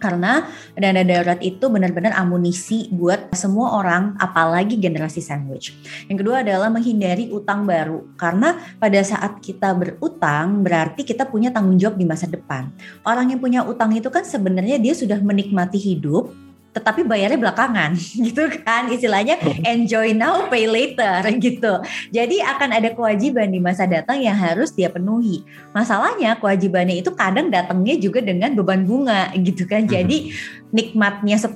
karena 0.04 0.52
dana 0.76 1.00
darurat 1.08 1.40
itu 1.40 1.72
benar-benar 1.72 2.12
amunisi 2.20 2.92
buat 2.92 3.32
semua 3.32 3.80
orang, 3.80 4.20
apalagi 4.20 4.76
generasi 4.76 5.24
sandwich. 5.24 5.72
Yang 6.12 6.28
kedua 6.28 6.44
adalah 6.44 6.68
menghindari 6.68 7.32
utang 7.32 7.64
baru, 7.64 8.04
karena 8.20 8.60
pada 8.84 9.00
saat 9.00 9.40
kita 9.40 9.72
berutang 9.72 10.60
berarti 10.60 11.08
kita 11.08 11.24
punya 11.24 11.56
tanggung 11.56 11.80
jawab 11.80 11.96
di 11.96 12.04
masa 12.04 12.28
depan. 12.28 12.68
Orang 13.08 13.32
yang 13.32 13.40
punya 13.40 13.64
utang 13.64 13.96
itu 13.96 14.12
kan 14.12 14.28
sebenarnya 14.28 14.76
dia 14.76 14.92
sudah 14.92 15.24
menikmati 15.24 15.80
hidup, 15.80 16.36
tetapi 16.74 17.06
bayarnya 17.06 17.40
belakangan 17.40 17.94
gitu 18.28 18.50
kan 18.66 18.90
istilahnya 18.90 19.38
enjoy 19.74 20.12
now 20.12 20.50
pay 20.50 20.66
later 20.66 21.22
gitu 21.46 21.80
jadi 22.10 22.36
akan 22.58 22.70
ada 22.76 22.90
kewajiban 22.92 23.54
di 23.54 23.62
masa 23.62 23.86
datang 23.86 24.20
yang 24.20 24.36
harus 24.36 24.74
dia 24.74 24.90
penuhi 24.90 25.46
masalahnya 25.72 26.36
kewajibannya 26.42 27.00
itu 27.00 27.14
kadang 27.14 27.54
datangnya 27.54 27.96
juga 28.02 28.20
dengan 28.20 28.58
beban 28.58 28.84
bunga 28.84 29.30
gitu 29.38 29.70
kan 29.70 29.86
jadi 29.86 30.34
nikmatnya 30.74 31.38
10 31.38 31.54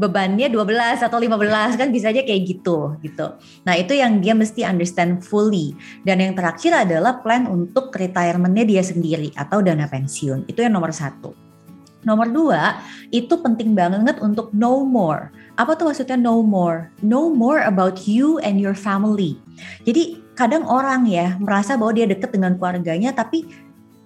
bebannya 0.00 0.48
12 0.48 1.04
atau 1.04 1.18
15 1.20 1.76
kan 1.76 1.88
bisa 1.92 2.08
aja 2.08 2.24
kayak 2.24 2.42
gitu 2.48 2.96
gitu. 3.04 3.36
Nah, 3.68 3.76
itu 3.76 3.92
yang 3.92 4.24
dia 4.24 4.32
mesti 4.32 4.64
understand 4.64 5.20
fully. 5.20 5.76
Dan 6.00 6.24
yang 6.24 6.32
terakhir 6.32 6.88
adalah 6.88 7.20
plan 7.20 7.44
untuk 7.44 7.92
retirementnya 7.92 8.64
dia 8.64 8.80
sendiri 8.80 9.28
atau 9.36 9.60
dana 9.60 9.84
pensiun. 9.84 10.48
Itu 10.48 10.64
yang 10.64 10.72
nomor 10.72 10.96
satu. 10.96 11.49
Nomor 12.00 12.32
dua, 12.32 12.80
itu 13.12 13.36
penting 13.44 13.76
banget 13.76 14.16
untuk 14.24 14.48
know 14.56 14.80
more. 14.84 15.28
Apa 15.60 15.76
tuh 15.76 15.92
maksudnya 15.92 16.16
know 16.16 16.40
more? 16.40 16.88
Know 17.04 17.28
more 17.28 17.60
about 17.60 18.08
you 18.08 18.40
and 18.40 18.56
your 18.56 18.72
family. 18.72 19.36
Jadi 19.84 20.20
kadang 20.32 20.64
orang 20.64 21.04
ya 21.04 21.36
merasa 21.36 21.76
bahwa 21.76 21.92
dia 21.92 22.08
deket 22.08 22.32
dengan 22.32 22.56
keluarganya 22.56 23.12
tapi 23.12 23.44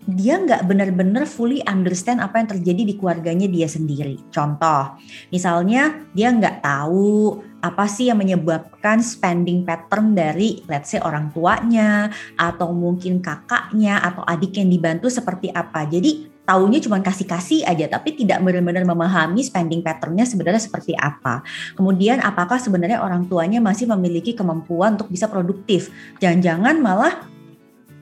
dia 0.04 0.36
nggak 0.36 0.68
benar-benar 0.68 1.24
fully 1.24 1.64
understand 1.64 2.20
apa 2.20 2.36
yang 2.36 2.48
terjadi 2.50 2.82
di 2.84 2.94
keluarganya 3.00 3.48
dia 3.48 3.64
sendiri. 3.64 4.20
Contoh, 4.28 5.00
misalnya 5.32 5.96
dia 6.12 6.28
nggak 6.28 6.60
tahu 6.60 7.40
apa 7.64 7.88
sih 7.88 8.12
yang 8.12 8.20
menyebabkan 8.20 9.00
spending 9.00 9.64
pattern 9.64 10.12
dari 10.12 10.60
let's 10.68 10.92
say 10.92 11.00
orang 11.00 11.32
tuanya 11.32 12.12
atau 12.36 12.76
mungkin 12.76 13.24
kakaknya 13.24 13.96
atau 14.04 14.20
adik 14.28 14.60
yang 14.60 14.68
dibantu 14.68 15.08
seperti 15.08 15.48
apa. 15.48 15.88
Jadi 15.88 16.33
taunya 16.44 16.78
cuma 16.80 17.00
kasih-kasih 17.00 17.64
aja 17.64 17.88
tapi 17.88 18.12
tidak 18.16 18.44
benar-benar 18.44 18.84
memahami 18.84 19.40
spending 19.40 19.80
patternnya 19.80 20.28
sebenarnya 20.28 20.60
seperti 20.60 20.92
apa. 20.96 21.40
Kemudian 21.74 22.20
apakah 22.20 22.60
sebenarnya 22.60 23.00
orang 23.00 23.24
tuanya 23.26 23.58
masih 23.64 23.88
memiliki 23.88 24.36
kemampuan 24.36 25.00
untuk 25.00 25.08
bisa 25.08 25.26
produktif? 25.28 25.88
Jangan-jangan 26.20 26.76
malah 26.84 27.14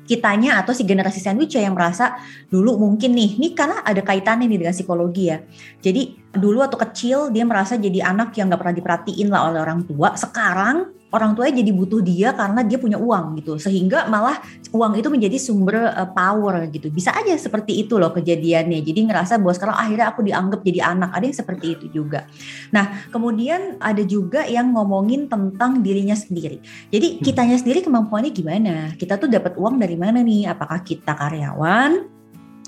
kitanya 0.03 0.59
atau 0.59 0.75
si 0.75 0.83
generasi 0.83 1.23
sandwich 1.23 1.55
yang 1.55 1.79
merasa 1.79 2.19
dulu 2.51 2.75
mungkin 2.75 3.15
nih, 3.15 3.39
ini 3.39 3.55
karena 3.55 3.87
ada 3.87 4.03
kaitannya 4.03 4.51
nih 4.51 4.59
dengan 4.67 4.75
psikologi 4.75 5.31
ya. 5.31 5.39
Jadi 5.79 6.35
dulu 6.35 6.59
atau 6.61 6.77
kecil 6.77 7.31
dia 7.31 7.47
merasa 7.47 7.79
jadi 7.79 8.11
anak 8.11 8.35
yang 8.35 8.51
nggak 8.51 8.61
pernah 8.61 8.77
diperhatiin 8.77 9.29
lah 9.31 9.49
oleh 9.49 9.63
orang 9.63 9.87
tua. 9.87 10.19
Sekarang 10.19 10.91
orang 11.13 11.37
tuanya 11.37 11.61
jadi 11.61 11.73
butuh 11.77 12.01
dia 12.01 12.33
karena 12.33 12.61
dia 12.65 12.81
punya 12.81 12.97
uang 12.97 13.39
gitu. 13.41 13.61
Sehingga 13.61 14.09
malah 14.09 14.41
uang 14.73 14.97
itu 14.97 15.09
menjadi 15.13 15.37
sumber 15.37 15.93
uh, 15.93 16.09
power 16.09 16.67
gitu. 16.73 16.89
Bisa 16.89 17.13
aja 17.13 17.37
seperti 17.37 17.85
itu 17.85 18.01
loh 18.01 18.11
kejadiannya. 18.11 18.81
Jadi 18.81 19.01
ngerasa 19.09 19.37
bahwa 19.39 19.55
sekarang 19.55 19.77
akhirnya 19.77 20.07
aku 20.09 20.21
dianggap 20.25 20.61
jadi 20.65 20.81
anak. 20.97 21.11
Ada 21.13 21.25
yang 21.29 21.37
seperti 21.37 21.67
itu 21.79 21.87
juga. 21.93 22.25
Nah 22.73 23.09
kemudian 23.13 23.77
ada 23.79 24.01
juga 24.03 24.49
yang 24.49 24.73
ngomongin 24.73 25.29
tentang 25.29 25.85
dirinya 25.85 26.17
sendiri. 26.17 26.59
Jadi 26.89 27.21
hmm. 27.21 27.23
kitanya 27.23 27.57
sendiri 27.61 27.85
kemampuannya 27.85 28.33
gimana? 28.33 28.75
Kita 28.97 29.21
tuh 29.21 29.29
dapat 29.29 29.57
uang 29.57 29.77
dari 29.77 29.95
mana 29.95 30.25
nih? 30.25 30.49
Apakah 30.49 30.81
kita 30.81 31.13
karyawan 31.13 32.12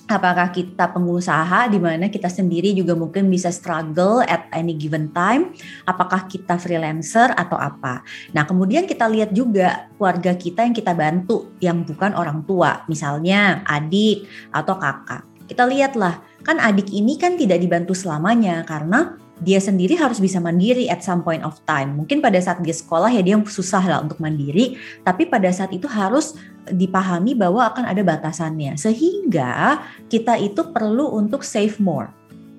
apakah 0.04 0.52
kita 0.52 0.92
pengusaha 0.92 1.68
di 1.73 1.80
mana 1.80 2.12
kita 2.12 2.28
sendiri 2.28 2.76
juga 2.76 2.92
mungkin 2.92 3.32
bisa 3.32 3.49
struggle 3.49 4.20
at 4.25 4.49
any 4.52 4.76
given 4.76 5.08
time, 5.16 5.56
apakah 5.88 6.28
kita 6.28 6.61
freelancer 6.61 7.32
atau 7.32 7.56
apa. 7.56 8.04
Nah, 8.37 8.44
kemudian 8.44 8.84
kita 8.84 9.08
lihat 9.08 9.32
juga 9.32 9.88
keluarga 9.96 10.37
kita 10.37 10.68
yang 10.68 10.76
kita 10.76 10.92
bantu 10.92 11.56
yang 11.64 11.82
bukan 11.88 12.12
orang 12.12 12.44
tua, 12.44 12.84
misalnya 12.87 13.64
adik 13.64 14.28
atau 14.52 14.76
kakak. 14.76 15.25
Kita 15.44 15.68
lihatlah, 15.68 16.20
kan 16.44 16.61
adik 16.61 16.92
ini 16.92 17.16
kan 17.20 17.37
tidak 17.37 17.61
dibantu 17.61 17.92
selamanya 17.92 18.64
karena 18.64 19.24
dia 19.43 19.59
sendiri 19.59 19.99
harus 19.99 20.23
bisa 20.23 20.38
mandiri 20.38 20.87
at 20.87 21.03
some 21.03 21.26
point 21.26 21.43
of 21.43 21.59
time. 21.67 21.99
Mungkin 21.99 22.23
pada 22.23 22.38
saat 22.38 22.62
dia 22.62 22.75
sekolah 22.75 23.11
ya 23.11 23.23
dia 23.23 23.35
susah 23.43 23.83
lah 23.83 23.99
untuk 24.05 24.23
mandiri, 24.23 24.79
tapi 25.03 25.26
pada 25.26 25.50
saat 25.50 25.75
itu 25.75 25.91
harus 25.91 26.38
dipahami 26.71 27.35
bahwa 27.35 27.67
akan 27.67 27.91
ada 27.91 28.00
batasannya. 28.07 28.79
Sehingga 28.79 29.83
kita 30.07 30.38
itu 30.38 30.71
perlu 30.71 31.19
untuk 31.19 31.43
save 31.43 31.83
more. 31.83 32.09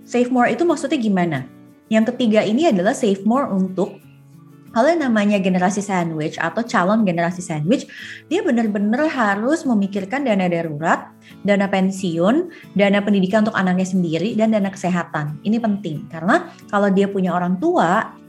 Save 0.03 0.29
more 0.29 0.51
itu 0.51 0.67
maksudnya 0.67 0.99
gimana? 0.99 1.39
Yang 1.87 2.13
ketiga 2.13 2.43
ini 2.43 2.67
adalah 2.69 2.93
save 2.93 3.23
more 3.23 3.47
untuk 3.49 4.04
kalau 4.75 4.91
yang 4.91 5.07
namanya 5.07 5.39
generasi 5.39 5.79
sandwich 5.79 6.35
atau 6.35 6.59
calon 6.67 7.07
generasi 7.07 7.39
sandwich, 7.39 7.87
dia 8.27 8.43
benar-benar 8.43 9.07
harus 9.07 9.63
memikirkan 9.63 10.27
dana 10.27 10.51
darurat, 10.51 11.15
dana 11.47 11.71
pensiun, 11.71 12.51
dana 12.75 12.99
pendidikan 12.99 13.47
untuk 13.47 13.55
anaknya 13.55 13.87
sendiri, 13.87 14.35
dan 14.35 14.51
dana 14.51 14.67
kesehatan. 14.67 15.39
Ini 15.47 15.63
penting 15.63 16.11
karena 16.11 16.51
kalau 16.67 16.91
dia 16.91 17.07
punya 17.07 17.31
orang 17.31 17.55
tua, 17.55 18.19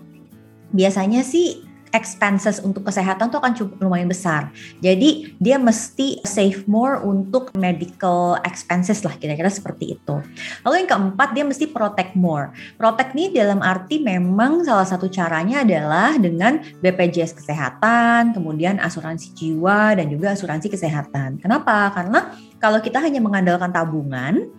biasanya 0.71 1.27
sih 1.27 1.66
expenses 1.97 2.61
untuk 2.61 2.85
kesehatan 2.85 3.33
tuh 3.33 3.41
akan 3.41 3.57
cukup 3.57 3.81
lumayan 3.81 4.13
besar. 4.13 4.53
Jadi 4.85 5.33
dia 5.41 5.57
mesti 5.57 6.21
save 6.29 6.69
more 6.69 7.01
untuk 7.01 7.51
medical 7.57 8.37
expenses 8.45 9.01
lah 9.01 9.17
kira-kira 9.17 9.49
seperti 9.49 9.97
itu. 9.97 10.21
Lalu 10.63 10.85
yang 10.85 10.91
keempat 10.93 11.33
dia 11.33 11.45
mesti 11.49 11.73
protect 11.73 12.13
more. 12.13 12.53
Protect 12.77 13.17
nih 13.17 13.33
dalam 13.33 13.65
arti 13.65 14.05
memang 14.05 14.63
salah 14.69 14.85
satu 14.85 15.09
caranya 15.09 15.65
adalah 15.65 16.21
dengan 16.21 16.61
BPJS 16.85 17.33
kesehatan, 17.41 18.37
kemudian 18.37 18.77
asuransi 18.77 19.33
jiwa 19.33 19.97
dan 19.97 20.13
juga 20.13 20.37
asuransi 20.37 20.69
kesehatan. 20.69 21.41
Kenapa? 21.41 21.89
Karena 21.97 22.37
kalau 22.61 22.81
kita 22.85 23.01
hanya 23.01 23.21
mengandalkan 23.25 23.73
tabungan, 23.73 24.53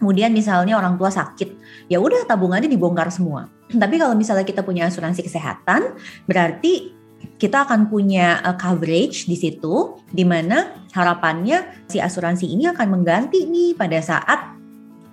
kemudian 0.00 0.32
misalnya 0.32 0.80
orang 0.80 0.96
tua 0.96 1.12
sakit, 1.12 1.60
ya 1.92 2.00
udah 2.00 2.24
tabungannya 2.24 2.72
dibongkar 2.72 3.12
semua 3.12 3.46
tapi 3.82 4.00
kalau 4.00 4.18
misalnya 4.18 4.42
kita 4.42 4.66
punya 4.66 4.90
asuransi 4.90 5.22
kesehatan, 5.22 5.94
berarti 6.26 6.98
kita 7.36 7.68
akan 7.68 7.92
punya 7.92 8.40
uh, 8.40 8.56
coverage 8.56 9.28
di 9.28 9.36
situ, 9.36 10.00
di 10.08 10.24
mana 10.24 10.84
harapannya 10.92 11.84
si 11.86 12.00
asuransi 12.00 12.48
ini 12.48 12.68
akan 12.72 13.00
mengganti 13.00 13.44
nih 13.44 13.76
pada 13.76 14.00
saat 14.00 14.56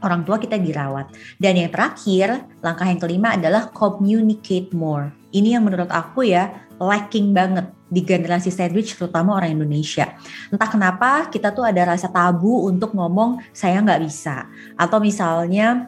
orang 0.01 0.23
tua 0.23 0.39
kita 0.39 0.55
dirawat. 0.55 1.11
Dan 1.35 1.59
yang 1.59 1.71
terakhir, 1.73 2.47
langkah 2.63 2.87
yang 2.87 3.01
kelima 3.01 3.35
adalah 3.35 3.69
communicate 3.73 4.71
more. 4.71 5.11
Ini 5.35 5.59
yang 5.59 5.67
menurut 5.67 5.91
aku 5.91 6.27
ya 6.27 6.53
lacking 6.79 7.35
banget 7.35 7.67
di 7.87 8.03
generasi 8.03 8.51
sandwich 8.51 8.99
terutama 8.99 9.39
orang 9.39 9.55
Indonesia. 9.55 10.15
Entah 10.51 10.67
kenapa 10.67 11.31
kita 11.31 11.55
tuh 11.55 11.63
ada 11.63 11.95
rasa 11.95 12.11
tabu 12.11 12.67
untuk 12.67 12.91
ngomong 12.91 13.39
saya 13.55 13.79
nggak 13.79 14.01
bisa. 14.03 14.47
Atau 14.75 14.99
misalnya 14.99 15.87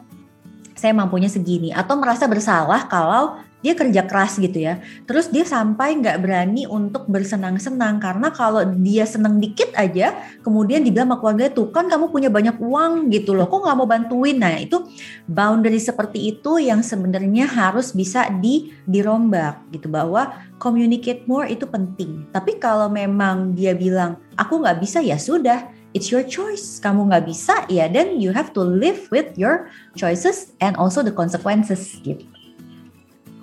saya 0.72 0.96
mampunya 0.96 1.28
segini 1.28 1.68
atau 1.76 2.00
merasa 2.00 2.24
bersalah 2.24 2.88
kalau 2.88 3.36
dia 3.60 3.76
kerja 3.76 4.04
keras 4.08 4.40
gitu 4.40 4.56
ya. 4.56 4.80
Terus 5.04 5.28
dia 5.28 5.44
sampai 5.44 5.96
nggak 6.00 6.18
berani 6.20 6.64
untuk 6.64 7.04
bersenang-senang 7.08 8.00
karena 8.00 8.28
kalau 8.32 8.64
dia 8.64 9.04
seneng 9.04 9.36
dikit 9.36 9.72
aja, 9.76 10.16
kemudian 10.40 10.80
dibilang 10.80 11.12
sama 11.12 11.20
keluarga 11.20 11.46
tuh 11.52 11.68
kan 11.68 11.86
kamu 11.88 12.08
punya 12.08 12.28
banyak 12.32 12.56
uang 12.60 13.12
gitu 13.12 13.36
loh, 13.36 13.46
kok 13.48 13.60
nggak 13.60 13.76
mau 13.76 13.88
bantuin? 13.88 14.36
Nah 14.40 14.56
itu 14.56 14.84
boundary 15.28 15.80
seperti 15.80 16.36
itu 16.36 16.56
yang 16.60 16.80
sebenarnya 16.80 17.44
harus 17.48 17.92
bisa 17.92 18.28
di 18.40 18.72
dirombak 18.88 19.60
gitu 19.72 19.92
bahwa 19.92 20.32
communicate 20.56 21.24
more 21.28 21.48
itu 21.48 21.68
penting. 21.68 22.24
Tapi 22.32 22.56
kalau 22.56 22.88
memang 22.88 23.52
dia 23.52 23.76
bilang 23.76 24.16
aku 24.36 24.60
nggak 24.60 24.80
bisa 24.80 25.04
ya 25.04 25.20
sudah 25.20 25.68
it's 25.92 26.08
your 26.08 26.24
choice. 26.24 26.78
Kamu 26.80 27.10
nggak 27.12 27.28
bisa, 27.28 27.66
ya 27.68 27.90
then 27.90 28.22
you 28.22 28.32
have 28.32 28.54
to 28.56 28.62
live 28.62 29.10
with 29.12 29.36
your 29.36 29.68
choices 29.98 30.54
and 30.64 30.78
also 30.80 31.04
the 31.04 31.12
consequences 31.12 31.98
gitu. 32.00 32.24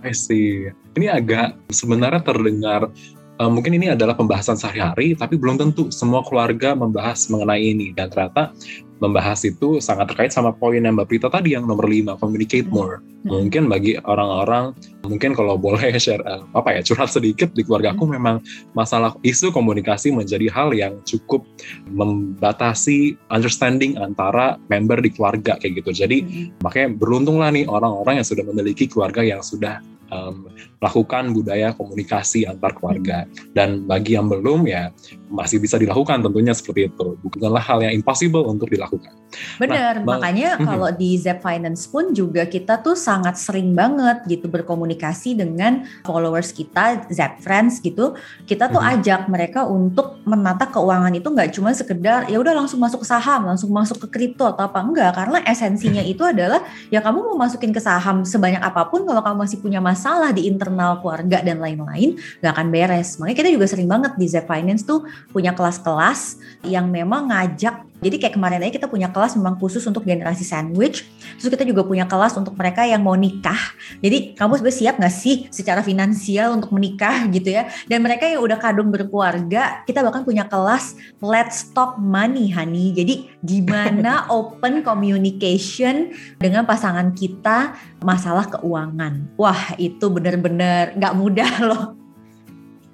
I 0.05 0.13
see. 0.13 0.69
Ini 0.97 1.07
agak 1.13 1.57
sebenarnya 1.73 2.21
terdengar 2.21 2.89
uh, 3.37 3.49
mungkin 3.49 3.77
ini 3.77 3.93
adalah 3.93 4.17
pembahasan 4.17 4.57
sehari-hari, 4.57 5.13
tapi 5.13 5.37
belum 5.37 5.57
tentu 5.61 5.89
semua 5.93 6.25
keluarga 6.25 6.73
membahas 6.73 7.29
mengenai 7.29 7.61
ini. 7.61 7.93
Dan 7.93 8.09
ternyata 8.09 8.53
membahas 8.97 9.45
itu 9.45 9.77
sangat 9.77 10.09
terkait 10.13 10.33
sama 10.33 10.53
poin 10.53 10.81
yang 10.81 10.97
Mbak 10.97 11.07
Prita 11.09 11.27
tadi 11.29 11.53
yang 11.53 11.69
nomor 11.69 11.85
5, 11.85 12.17
communicate 12.17 12.67
more. 12.69 13.01
Hmm. 13.25 13.45
Mungkin 13.45 13.69
bagi 13.69 13.97
orang-orang, 14.05 14.73
mungkin 15.05 15.37
kalau 15.37 15.57
boleh 15.57 15.93
share 16.01 16.21
uh, 16.25 16.45
apa 16.57 16.77
ya 16.77 16.81
curhat 16.81 17.11
sedikit 17.11 17.53
di 17.53 17.61
keluarga 17.65 17.93
aku 17.93 18.09
hmm. 18.09 18.13
memang 18.17 18.35
masalah 18.73 19.13
isu 19.21 19.53
komunikasi 19.53 20.09
menjadi 20.13 20.49
hal 20.49 20.73
yang 20.73 20.97
cukup 21.05 21.45
membatasi 21.89 23.17
understanding 23.29 23.97
antara 23.99 24.57
member 24.71 24.97
di 25.01 25.13
keluarga 25.13 25.57
kayak 25.61 25.83
gitu. 25.83 26.05
Jadi 26.05 26.17
hmm. 26.23 26.61
makanya 26.65 26.89
beruntunglah 26.97 27.49
nih 27.53 27.65
orang-orang 27.69 28.21
yang 28.21 28.27
sudah 28.27 28.43
memiliki 28.45 28.89
keluarga 28.89 29.21
yang 29.21 29.41
sudah 29.43 29.81
um, 30.11 30.47
melakukan 30.79 31.33
budaya 31.33 31.73
komunikasi 31.73 32.45
antar 32.47 32.73
keluarga. 32.77 33.25
Dan 33.51 33.89
bagi 33.89 34.15
yang 34.15 34.29
belum 34.29 34.67
ya 34.69 34.93
masih 35.27 35.59
bisa 35.59 35.75
dilakukan 35.75 36.23
tentunya 36.23 36.55
seperti 36.55 36.87
itu. 36.87 37.19
Bukanlah 37.19 37.63
hal 37.63 37.83
yang 37.83 37.93
impossible 37.99 38.47
untuk 38.47 38.71
dilakukan. 38.71 39.11
Benar, 39.59 40.07
nah, 40.07 40.15
makanya 40.15 40.55
-hmm. 40.55 40.63
kalau 40.63 40.89
di 40.95 41.19
Zep 41.19 41.43
Finance 41.43 41.83
pun 41.91 42.15
juga 42.15 42.47
kita 42.47 42.79
tuh 42.79 42.95
sangat 42.95 43.35
sering 43.35 43.75
banget 43.75 44.23
gitu 44.31 44.47
berkomunikasi 44.47 45.35
dengan 45.35 45.83
followers 46.07 46.55
kita, 46.55 47.03
Zep 47.11 47.43
Friends 47.43 47.83
gitu. 47.83 48.15
Kita 48.47 48.71
tuh 48.71 48.79
-hmm. 48.79 48.93
ajak 48.97 49.21
mereka 49.27 49.67
untuk 49.67 50.23
menata 50.23 50.71
keuangan 50.71 51.11
itu 51.11 51.27
nggak 51.27 51.51
cuma 51.51 51.75
sekedar 51.75 52.31
ya 52.31 52.39
udah 52.39 52.55
langsung 52.55 52.79
masuk 52.79 53.03
ke 53.03 53.07
saham, 53.07 53.51
langsung 53.51 53.67
masuk 53.67 54.07
ke 54.07 54.07
kripto 54.07 54.47
atau 54.47 54.63
apa 54.63 54.79
enggak, 54.79 55.11
karena 55.11 55.43
esensinya 55.43 56.03
itu 56.03 56.23
adalah 56.23 56.63
ya 56.87 57.03
kamu 57.03 57.35
mau 57.35 57.37
masukin 57.43 57.75
ke 57.75 57.83
saham 57.83 58.23
sebanyak 58.23 58.63
apa 58.63 58.87
pun 58.87 59.03
kalau 59.03 59.19
kamu 59.19 59.43
masih 59.43 59.59
punya 59.59 59.83
masalah 59.83 59.96
di 60.31 60.45
internal 60.45 61.01
keluarga 61.01 61.41
dan 61.41 61.57
lain-lain 61.57 62.15
nggak 62.39 62.53
akan 62.53 62.67
beres. 62.69 63.17
Makanya 63.17 63.37
kita 63.41 63.49
juga 63.53 63.65
sering 63.65 63.89
banget 63.89 64.13
di 64.15 64.25
Zep 64.29 64.45
Finance 64.45 64.85
tuh 64.85 65.03
punya 65.33 65.51
kelas-kelas 65.57 66.39
yang 66.65 66.87
memang 66.87 67.33
ngajak 67.33 67.96
jadi 67.97 68.15
kayak 68.21 68.37
kemarin 68.37 68.61
aja 68.61 68.77
kita 68.77 68.85
punya 68.85 69.09
kelas 69.09 69.33
memang 69.41 69.57
khusus 69.57 69.81
untuk 69.89 70.05
generasi 70.05 70.45
sandwich. 70.45 71.01
Terus 71.41 71.49
kita 71.49 71.65
juga 71.65 71.81
punya 71.81 72.05
kelas 72.05 72.37
untuk 72.37 72.53
mereka 72.53 72.85
yang 72.85 73.01
mau 73.01 73.17
nikah. 73.17 73.57
Jadi 74.05 74.37
kamu 74.37 74.61
sebenarnya 74.61 74.77
siap 74.77 74.95
nggak 75.01 75.15
sih 75.15 75.35
secara 75.49 75.81
finansial 75.81 76.53
untuk 76.53 76.69
menikah 76.77 77.25
gitu 77.35 77.49
ya? 77.57 77.65
Dan 77.89 78.05
mereka 78.05 78.29
yang 78.29 78.45
udah 78.45 78.57
kadung 78.61 78.93
berkeluarga, 78.93 79.81
kita 79.89 80.05
bahkan 80.05 80.21
punya 80.21 80.45
kelas 80.45 80.93
Let's 81.25 81.73
Talk 81.73 81.97
Money 81.97 82.53
Honey. 82.53 82.93
Jadi 82.93 83.33
gimana 83.41 84.25
open 84.37 84.85
communication 84.85 86.13
dengan 86.37 86.69
pasangan 86.69 87.17
kita 87.17 87.73
masalah 88.05 88.45
keuangan. 88.45 89.33
Wah 89.41 89.73
itu 89.81 90.05
bener-bener 90.13 90.93
nggak 90.93 91.13
mudah 91.17 91.51
loh 91.69 92.06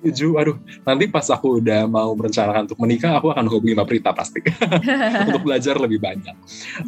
setuju. 0.03 0.35
Aduh, 0.35 0.57
nanti 0.83 1.07
pas 1.07 1.23
aku 1.31 1.63
udah 1.63 1.87
mau 1.87 2.11
merencanakan 2.11 2.67
untuk 2.67 2.79
menikah, 2.83 3.15
aku 3.15 3.31
akan 3.31 3.47
hubungi 3.47 3.71
Mbak 3.79 3.87
Prita 3.87 4.11
pasti 4.11 4.43
untuk 5.31 5.47
belajar 5.47 5.79
lebih 5.79 6.03
banyak. 6.03 6.35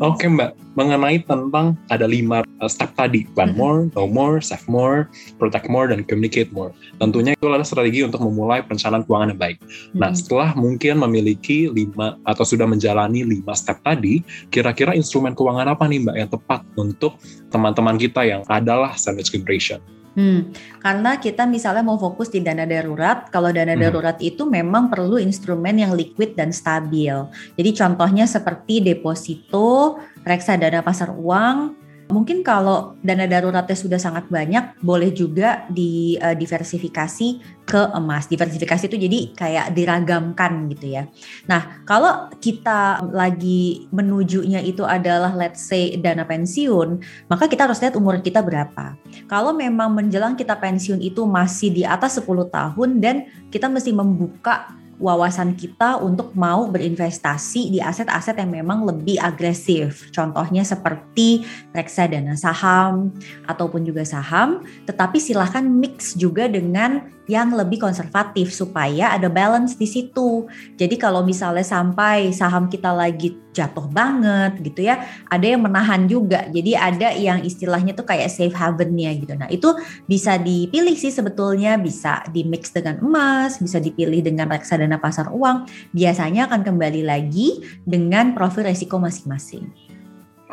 Oke 0.04 0.28
Mbak, 0.28 0.76
mengenai 0.76 1.24
tentang 1.24 1.80
ada 1.88 2.04
lima 2.04 2.44
uh, 2.60 2.68
step 2.68 2.92
tadi, 3.00 3.24
plan 3.32 3.56
mm-hmm. 3.56 3.64
more, 3.64 3.80
know 3.96 4.08
more, 4.12 4.44
save 4.44 4.68
more, 4.68 5.08
protect 5.40 5.72
more, 5.72 5.88
dan 5.88 6.04
communicate 6.04 6.52
more. 6.52 6.76
Tentunya 7.00 7.32
itu 7.32 7.48
adalah 7.48 7.64
strategi 7.64 8.04
untuk 8.04 8.20
memulai 8.20 8.60
perencanaan 8.68 9.08
keuangan 9.08 9.32
yang 9.32 9.40
baik. 9.40 9.58
Nah, 9.96 10.12
mm-hmm. 10.12 10.20
setelah 10.20 10.50
mungkin 10.60 11.00
memiliki 11.00 11.72
lima 11.72 12.20
atau 12.28 12.44
sudah 12.44 12.68
menjalani 12.68 13.24
lima 13.24 13.56
step 13.56 13.80
tadi, 13.88 14.20
kira-kira 14.52 14.92
instrumen 14.92 15.32
keuangan 15.32 15.72
apa 15.72 15.88
nih 15.88 16.04
Mbak 16.04 16.16
yang 16.20 16.30
tepat 16.30 16.62
untuk 16.76 17.16
teman-teman 17.48 17.96
kita 17.96 18.28
yang 18.28 18.44
adalah 18.52 19.00
sandwich 19.00 19.32
generation? 19.32 19.80
Hmm, 20.16 20.56
karena 20.80 21.20
kita 21.20 21.44
misalnya 21.44 21.84
mau 21.84 22.00
fokus 22.00 22.32
di 22.32 22.40
dana 22.40 22.64
darurat, 22.64 23.28
kalau 23.30 23.52
dana 23.52 23.76
hmm. 23.76 23.84
darurat 23.84 24.18
itu 24.24 24.48
memang 24.48 24.88
perlu 24.88 25.20
instrumen 25.20 25.76
yang 25.76 25.92
liquid 25.92 26.40
dan 26.40 26.56
stabil. 26.56 27.12
Jadi 27.60 27.70
contohnya 27.76 28.24
seperti 28.24 28.80
deposito, 28.80 30.00
reksadana 30.24 30.80
pasar 30.80 31.12
uang, 31.12 31.85
Mungkin 32.06 32.46
kalau 32.46 32.94
dana 33.02 33.26
daruratnya 33.26 33.74
sudah 33.74 33.98
sangat 33.98 34.30
banyak, 34.30 34.78
boleh 34.82 35.10
juga 35.10 35.66
di 35.74 36.14
uh, 36.22 36.38
diversifikasi 36.38 37.28
ke 37.66 37.82
emas. 37.98 38.30
Diversifikasi 38.30 38.86
itu 38.86 38.98
jadi 39.02 39.20
kayak 39.34 39.68
diragamkan 39.74 40.70
gitu 40.70 40.94
ya. 41.02 41.10
Nah, 41.50 41.82
kalau 41.84 42.30
kita 42.38 43.02
lagi 43.10 43.90
menujunya 43.90 44.62
itu 44.62 44.86
adalah 44.86 45.34
let's 45.34 45.66
say 45.66 45.98
dana 45.98 46.22
pensiun, 46.24 47.02
maka 47.26 47.50
kita 47.50 47.66
harus 47.66 47.82
lihat 47.82 47.98
umur 47.98 48.22
kita 48.22 48.46
berapa. 48.46 48.94
Kalau 49.26 49.58
memang 49.58 49.90
menjelang 49.98 50.38
kita 50.38 50.54
pensiun 50.62 51.02
itu 51.02 51.26
masih 51.26 51.74
di 51.74 51.82
atas 51.82 52.22
10 52.22 52.54
tahun 52.54 52.90
dan 53.02 53.16
kita 53.50 53.66
mesti 53.66 53.90
membuka 53.90 54.78
wawasan 55.00 55.56
kita 55.56 56.00
untuk 56.00 56.32
mau 56.36 56.68
berinvestasi 56.72 57.72
di 57.72 57.80
aset-aset 57.84 58.40
yang 58.40 58.52
memang 58.52 58.88
lebih 58.88 59.20
agresif. 59.20 60.08
Contohnya 60.16 60.64
seperti 60.64 61.44
reksadana 61.76 62.40
saham 62.40 63.12
ataupun 63.48 63.84
juga 63.84 64.08
saham, 64.08 64.64
tetapi 64.88 65.20
silahkan 65.20 65.64
mix 65.64 66.16
juga 66.16 66.48
dengan 66.48 67.15
yang 67.26 67.54
lebih 67.54 67.82
konservatif 67.82 68.54
supaya 68.54 69.14
ada 69.14 69.30
balance 69.30 69.78
di 69.78 69.90
situ. 69.90 70.46
Jadi 70.78 70.96
kalau 70.98 71.26
misalnya 71.26 71.66
sampai 71.66 72.30
saham 72.34 72.70
kita 72.70 72.94
lagi 72.94 73.38
jatuh 73.56 73.88
banget 73.88 74.60
gitu 74.62 74.86
ya, 74.86 75.02
ada 75.32 75.46
yang 75.46 75.64
menahan 75.64 76.06
juga. 76.06 76.46
Jadi 76.52 76.76
ada 76.76 77.16
yang 77.16 77.42
istilahnya 77.42 77.96
tuh 77.96 78.06
kayak 78.06 78.30
safe 78.30 78.54
havennya 78.54 79.16
gitu. 79.16 79.34
Nah 79.34 79.50
itu 79.50 79.74
bisa 80.06 80.38
dipilih 80.38 80.94
sih 80.94 81.10
sebetulnya, 81.10 81.80
bisa 81.80 82.22
di 82.30 82.46
mix 82.46 82.70
dengan 82.76 83.02
emas, 83.02 83.58
bisa 83.58 83.80
dipilih 83.80 84.22
dengan 84.22 84.52
reksadana 84.52 85.00
pasar 85.00 85.32
uang. 85.32 85.66
Biasanya 85.96 86.52
akan 86.52 86.62
kembali 86.62 87.08
lagi 87.08 87.64
dengan 87.88 88.36
profil 88.36 88.70
resiko 88.70 89.00
masing-masing. 89.02 89.86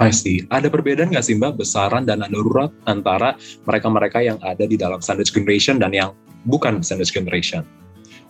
I 0.01 0.09
see. 0.09 0.49
Ada 0.49 0.73
perbedaan 0.73 1.13
nggak 1.13 1.25
sih 1.25 1.37
Mbak 1.37 1.61
besaran 1.61 2.09
dana 2.09 2.25
darurat 2.25 2.73
antara 2.89 3.37
mereka-mereka 3.69 4.25
yang 4.25 4.41
ada 4.41 4.65
di 4.65 4.81
dalam 4.81 5.05
sandwich 5.05 5.37
generation 5.37 5.77
dan 5.77 5.93
yang 5.93 6.17
bukan 6.47 6.83
sandwich 6.83 7.15
generation. 7.15 7.63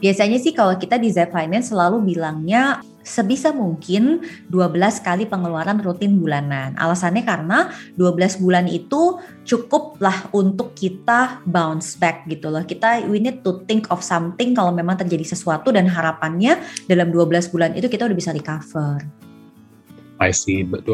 Biasanya 0.03 0.42
sih 0.42 0.51
kalau 0.51 0.75
kita 0.75 0.98
di 0.98 1.14
Z 1.14 1.31
Finance 1.31 1.70
selalu 1.70 2.03
bilangnya 2.03 2.83
sebisa 3.07 3.55
mungkin 3.55 4.22
12 4.51 4.98
kali 4.98 5.31
pengeluaran 5.31 5.79
rutin 5.79 6.18
bulanan. 6.18 6.75
Alasannya 6.75 7.22
karena 7.22 7.70
12 7.94 8.42
bulan 8.42 8.66
itu 8.66 9.22
cukup 9.46 10.03
lah 10.03 10.27
untuk 10.35 10.75
kita 10.75 11.38
bounce 11.46 11.94
back 11.98 12.27
gitu 12.27 12.51
loh. 12.51 12.66
Kita 12.66 13.07
we 13.07 13.22
need 13.22 13.46
to 13.46 13.62
think 13.70 13.87
of 13.94 14.03
something 14.03 14.59
kalau 14.59 14.75
memang 14.75 14.98
terjadi 14.98 15.38
sesuatu 15.38 15.70
dan 15.70 15.87
harapannya 15.87 16.59
dalam 16.90 17.14
12 17.14 17.55
bulan 17.55 17.70
itu 17.79 17.87
kita 17.87 18.11
udah 18.11 18.18
bisa 18.18 18.35
recover. 18.35 19.03
I 20.22 20.30
see 20.30 20.62
12 20.62 20.87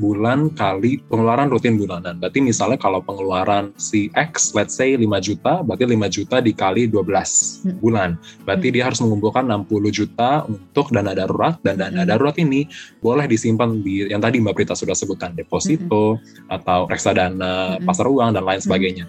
bulan 0.00 0.48
kali 0.56 1.04
pengeluaran 1.12 1.52
rutin 1.52 1.76
bulanan. 1.76 2.16
Berarti 2.16 2.40
misalnya 2.40 2.80
kalau 2.80 3.04
pengeluaran 3.04 3.76
si 3.76 4.08
X 4.16 4.56
let's 4.56 4.72
say 4.72 4.96
5 4.96 5.04
juta, 5.20 5.60
berarti 5.60 5.84
5 5.84 6.08
juta 6.08 6.36
dikali 6.40 6.88
12 6.88 6.96
hmm. 6.96 7.76
bulan. 7.84 8.16
Berarti 8.48 8.72
hmm. 8.72 8.74
dia 8.74 8.82
harus 8.88 9.00
mengumpulkan 9.04 9.44
60 9.44 9.92
juta 9.92 10.48
untuk 10.48 10.88
dana 10.96 11.12
darurat 11.12 11.60
dan 11.60 11.76
dana 11.76 12.00
hmm. 12.02 12.08
darurat 12.08 12.36
ini 12.40 12.64
boleh 13.04 13.28
disimpan 13.28 13.84
di 13.84 14.08
yang 14.08 14.24
tadi 14.24 14.40
Mbak 14.40 14.56
Prita 14.56 14.72
sudah 14.72 14.96
sebutkan 14.96 15.36
deposito 15.36 16.16
hmm. 16.16 16.48
atau 16.48 16.88
reksadana 16.88 17.76
hmm. 17.76 17.84
pasar 17.84 18.08
uang 18.08 18.32
dan 18.32 18.48
lain 18.48 18.64
hmm. 18.64 18.66
sebagainya. 18.66 19.06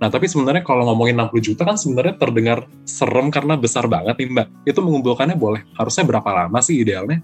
Nah, 0.00 0.08
tapi 0.08 0.24
sebenarnya 0.24 0.64
kalau 0.64 0.88
ngomongin 0.88 1.12
60 1.12 1.44
juta 1.52 1.62
kan 1.68 1.76
sebenarnya 1.76 2.16
terdengar 2.16 2.64
serem 2.88 3.28
karena 3.28 3.60
besar 3.60 3.84
banget 3.84 4.16
nih 4.16 4.32
Mbak. 4.32 4.48
Itu 4.64 4.80
mengumpulkannya 4.80 5.36
boleh. 5.36 5.60
Harusnya 5.76 6.08
berapa 6.08 6.24
lama 6.32 6.56
sih 6.64 6.80
idealnya? 6.80 7.20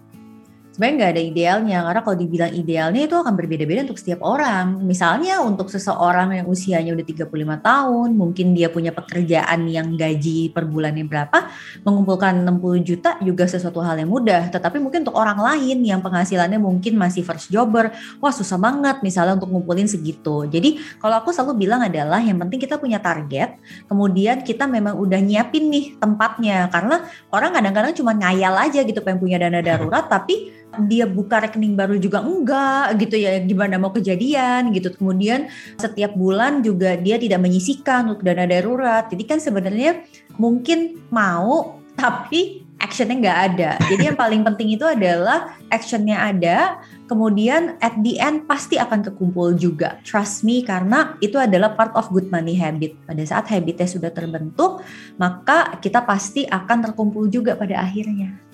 Sebenarnya 0.76 0.96
nggak 1.00 1.12
ada 1.16 1.22
idealnya 1.24 1.78
karena 1.88 2.00
kalau 2.04 2.16
dibilang 2.20 2.52
idealnya 2.52 3.02
itu 3.08 3.16
akan 3.16 3.32
berbeda-beda 3.32 3.88
untuk 3.88 3.96
setiap 3.96 4.20
orang. 4.20 4.84
Misalnya 4.84 5.40
untuk 5.40 5.72
seseorang 5.72 6.36
yang 6.36 6.44
usianya 6.44 6.92
udah 6.92 7.06
35 7.32 7.32
tahun, 7.64 8.08
mungkin 8.12 8.52
dia 8.52 8.68
punya 8.68 8.92
pekerjaan 8.92 9.72
yang 9.72 9.96
gaji 9.96 10.52
per 10.52 10.68
bulannya 10.68 11.08
berapa, 11.08 11.48
mengumpulkan 11.80 12.44
60 12.44 12.84
juta 12.84 13.16
juga 13.24 13.48
sesuatu 13.48 13.80
hal 13.80 13.96
yang 13.96 14.12
mudah. 14.12 14.52
Tetapi 14.52 14.76
mungkin 14.76 15.08
untuk 15.08 15.16
orang 15.16 15.40
lain 15.40 15.80
yang 15.80 16.04
penghasilannya 16.04 16.60
mungkin 16.60 17.00
masih 17.00 17.24
first 17.24 17.48
jobber, 17.48 17.96
wah 18.20 18.34
susah 18.36 18.60
banget 18.60 19.00
misalnya 19.00 19.40
untuk 19.40 19.48
ngumpulin 19.48 19.88
segitu. 19.88 20.44
Jadi 20.44 20.76
kalau 21.00 21.24
aku 21.24 21.32
selalu 21.32 21.64
bilang 21.64 21.80
adalah 21.80 22.20
yang 22.20 22.36
penting 22.36 22.60
kita 22.60 22.76
punya 22.76 23.00
target, 23.00 23.56
kemudian 23.88 24.44
kita 24.44 24.68
memang 24.68 25.00
udah 25.00 25.24
nyiapin 25.24 25.72
nih 25.72 25.96
tempatnya 25.96 26.68
karena 26.68 27.08
orang 27.32 27.56
kadang-kadang 27.56 27.96
cuma 27.96 28.12
ngayal 28.12 28.52
aja 28.60 28.84
gitu 28.84 29.00
pengen 29.00 29.24
punya 29.24 29.40
dana 29.40 29.64
darurat 29.72 30.04
tapi 30.04 30.52
dia 30.84 31.08
buka 31.08 31.40
rekening 31.40 31.72
baru 31.72 31.96
juga 31.96 32.20
enggak 32.20 33.00
gitu 33.00 33.16
ya 33.16 33.40
gimana 33.40 33.80
mau 33.80 33.90
kejadian 33.94 34.70
gitu 34.76 34.92
kemudian 34.92 35.48
setiap 35.80 36.12
bulan 36.12 36.60
juga 36.60 36.94
dia 37.00 37.16
tidak 37.16 37.40
menyisikan 37.40 38.12
untuk 38.12 38.26
dana 38.26 38.44
darurat 38.44 39.08
jadi 39.08 39.24
kan 39.24 39.38
sebenarnya 39.40 40.04
mungkin 40.36 41.00
mau 41.08 41.80
tapi 41.96 42.68
actionnya 42.76 43.16
nggak 43.16 43.40
ada 43.52 43.70
jadi 43.88 44.12
yang 44.12 44.18
paling 44.20 44.44
penting 44.44 44.76
itu 44.76 44.84
adalah 44.84 45.56
actionnya 45.72 46.20
ada 46.20 46.76
kemudian 47.06 47.78
at 47.78 47.94
the 48.02 48.18
end 48.18 48.44
pasti 48.44 48.76
akan 48.76 49.02
kekumpul 49.06 49.54
juga. 49.54 49.98
Trust 50.02 50.42
me 50.42 50.62
karena 50.66 51.14
itu 51.22 51.38
adalah 51.38 51.72
part 51.74 51.94
of 51.94 52.10
good 52.10 52.28
money 52.28 52.58
habit. 52.58 52.98
Pada 53.06 53.22
saat 53.22 53.46
habitnya 53.50 53.86
sudah 53.86 54.10
terbentuk, 54.10 54.82
maka 55.16 55.78
kita 55.78 56.02
pasti 56.02 56.44
akan 56.44 56.90
terkumpul 56.90 57.30
juga 57.30 57.54
pada 57.54 57.80
akhirnya. 57.80 58.45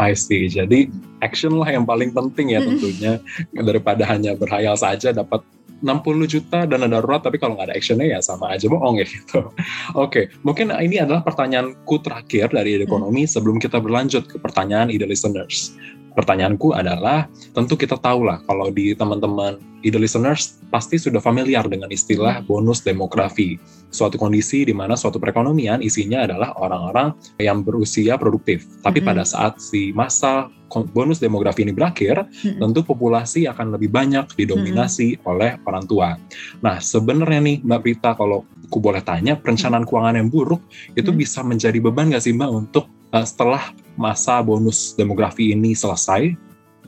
I 0.00 0.16
see. 0.16 0.48
Jadi 0.48 0.88
action 1.20 1.56
lah 1.56 1.68
yang 1.68 1.84
paling 1.84 2.12
penting 2.12 2.56
ya 2.56 2.60
tentunya 2.64 3.20
daripada 3.52 4.06
hanya 4.08 4.36
berhayal 4.36 4.76
saja 4.76 5.12
dapat 5.12 5.44
60 5.82 6.30
juta 6.30 6.62
dana 6.64 6.86
darurat 6.86 7.20
tapi 7.26 7.42
kalau 7.42 7.58
nggak 7.58 7.74
ada 7.74 7.74
actionnya 7.74 8.06
ya 8.06 8.18
sama 8.22 8.54
aja 8.54 8.70
bohong 8.70 9.02
ya 9.02 9.06
gitu. 9.06 9.42
Oke, 9.42 9.50
okay. 9.98 10.24
mungkin 10.46 10.70
ini 10.78 11.02
adalah 11.02 11.26
pertanyaanku 11.26 11.98
terakhir 12.06 12.54
dari 12.54 12.78
ekonomi 12.78 13.26
hmm. 13.26 13.32
sebelum 13.34 13.58
kita 13.58 13.82
berlanjut 13.82 14.30
ke 14.30 14.38
pertanyaan 14.38 14.88
ide 14.94 15.04
listeners. 15.04 15.74
Pertanyaanku 16.12 16.76
adalah, 16.76 17.28
tentu 17.56 17.74
kita 17.76 17.96
tahu 17.96 18.28
lah 18.28 18.44
kalau 18.44 18.68
di 18.68 18.92
teman-teman 18.92 19.56
ide 19.82 19.98
listeners 19.98 20.62
pasti 20.70 20.96
sudah 20.96 21.18
familiar 21.18 21.66
dengan 21.66 21.90
istilah 21.90 22.40
bonus 22.46 22.80
demografi. 22.86 23.58
Suatu 23.92 24.16
kondisi 24.16 24.64
di 24.64 24.72
mana 24.72 24.96
suatu 24.96 25.20
perekonomian 25.20 25.84
isinya 25.84 26.24
adalah 26.24 26.56
orang-orang 26.56 27.12
yang 27.36 27.60
berusia 27.60 28.16
produktif. 28.16 28.64
Tapi 28.80 29.04
-hmm. 29.04 29.08
pada 29.12 29.24
saat 29.28 29.60
si 29.60 29.92
masa 29.92 30.48
bonus 30.96 31.20
demografi 31.20 31.60
ini 31.60 31.76
berakhir, 31.76 32.24
-hmm. 32.24 32.56
tentu 32.56 32.80
populasi 32.80 33.44
akan 33.44 33.76
lebih 33.76 33.92
banyak 33.92 34.24
didominasi 34.32 35.20
-hmm. 35.20 35.28
oleh 35.28 35.50
orang 35.68 35.84
tua. 35.84 36.16
Nah, 36.64 36.80
sebenarnya 36.80 37.40
nih 37.44 37.56
Mbak 37.60 37.80
Prita, 37.84 38.10
kalau 38.16 38.48
aku 38.64 38.80
boleh 38.80 39.04
tanya, 39.04 39.36
perencanaan 39.36 39.84
keuangan 39.84 40.16
yang 40.16 40.32
buruk 40.32 40.64
itu 40.96 41.12
-hmm. 41.12 41.20
bisa 41.20 41.44
menjadi 41.44 41.76
beban 41.76 42.08
nggak 42.08 42.24
sih 42.24 42.32
Mbak 42.32 42.50
untuk 42.52 42.88
uh, 43.12 43.26
setelah 43.28 43.76
masa 43.96 44.40
bonus 44.40 44.96
demografi 44.96 45.52
ini 45.52 45.76
selesai? 45.76 46.36